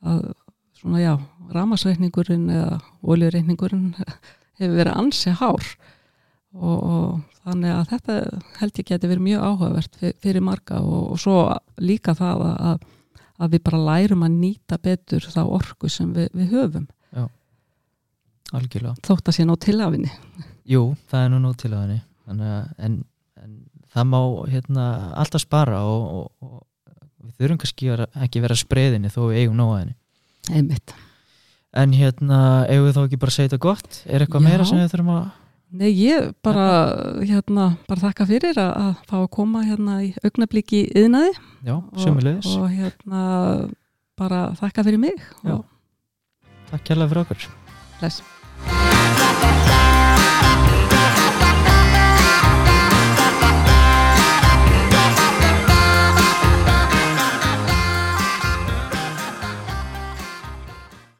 að 0.02 0.22
svona 0.80 1.02
já, 1.02 1.12
ramasreikningurinn 1.52 2.48
eða 2.50 2.78
oljureikningurinn 3.02 3.90
hefur 4.60 4.78
verið 4.78 4.96
ansi 4.96 5.34
hár. 5.38 5.74
Og, 6.52 6.78
og 6.84 7.44
þannig 7.46 7.74
að 7.74 7.86
þetta 7.94 8.16
held 8.60 8.80
ég 8.80 8.88
geti 8.90 9.08
verið 9.08 9.26
mjög 9.26 9.44
áhugavert 9.48 10.02
fyrir 10.22 10.44
marga 10.44 10.82
og, 10.84 11.14
og 11.14 11.22
svo 11.22 11.36
líka 11.80 12.14
það 12.18 12.42
að 12.52 12.82
að 13.42 13.54
við 13.56 13.62
bara 13.66 13.80
lærum 13.88 14.22
að 14.26 14.36
nýta 14.38 14.78
betur 14.82 15.24
þá 15.26 15.40
orku 15.58 15.90
sem 15.90 16.12
við, 16.16 16.28
við 16.38 16.52
höfum. 16.56 16.88
Algjörlega. 18.52 18.98
Þótt 19.06 19.30
að 19.30 19.36
sé 19.38 19.44
ná 19.48 19.54
til 19.64 19.78
af 19.80 19.94
henni. 19.94 20.10
Jú, 20.68 20.82
það 21.08 21.22
er 21.24 21.30
nú 21.32 21.38
nóg 21.40 21.54
til 21.62 21.70
að- 21.72 21.94
en, 22.28 22.42
en 22.84 23.54
það 23.94 24.04
má 24.12 24.18
hérna, 24.52 24.84
alltaf 25.16 25.40
spara 25.46 25.80
og, 25.88 26.02
og, 26.12 26.26
og 26.44 26.58
við 27.24 27.38
þurfum 27.40 27.60
kannski 27.62 27.88
ekki 28.26 28.42
vera 28.44 28.54
spreðinni 28.58 29.08
þó 29.12 29.22
við 29.30 29.38
eigum 29.42 29.56
nóg 29.56 29.72
að 29.72 29.80
henni. 29.82 29.96
Einmitt. 30.52 30.94
En 31.72 31.92
hérna, 31.96 32.42
eigum 32.68 32.90
við 32.90 32.96
þá 32.98 33.02
ekki 33.06 33.20
bara 33.22 33.32
að 33.32 33.36
segja 33.38 33.48
þetta 33.54 33.64
gott? 33.64 34.02
Er 34.04 34.20
eitthvað 34.26 34.44
Já. 34.44 34.48
meira 34.50 34.64
sem 34.68 34.78
við 34.82 34.92
þurfum 34.92 35.14
að 35.16 35.24
Nei, 35.72 35.88
ég 35.96 36.34
bara, 36.44 36.64
hérna, 37.24 37.70
bara 37.88 38.02
þakka 38.02 38.26
fyrir 38.28 38.58
að, 38.60 38.72
að 38.76 38.90
fá 39.08 39.14
að 39.22 39.30
koma 39.32 39.62
hérna 39.64 39.94
í 40.04 40.10
augnablíki 40.20 40.82
yðnaði 41.00 41.32
Já, 41.64 41.78
sömulegis 41.96 42.50
og, 42.52 42.66
og 42.66 42.74
hérna 42.76 43.22
bara 44.20 44.42
þakka 44.60 44.84
fyrir 44.90 45.00
mig 45.00 45.16
Já, 45.16 45.56
og... 45.56 45.64
takk 46.68 46.84
kærlega 46.90 47.14
fyrir 47.14 47.24
okkur. 47.24 47.48
Læs 48.04 48.20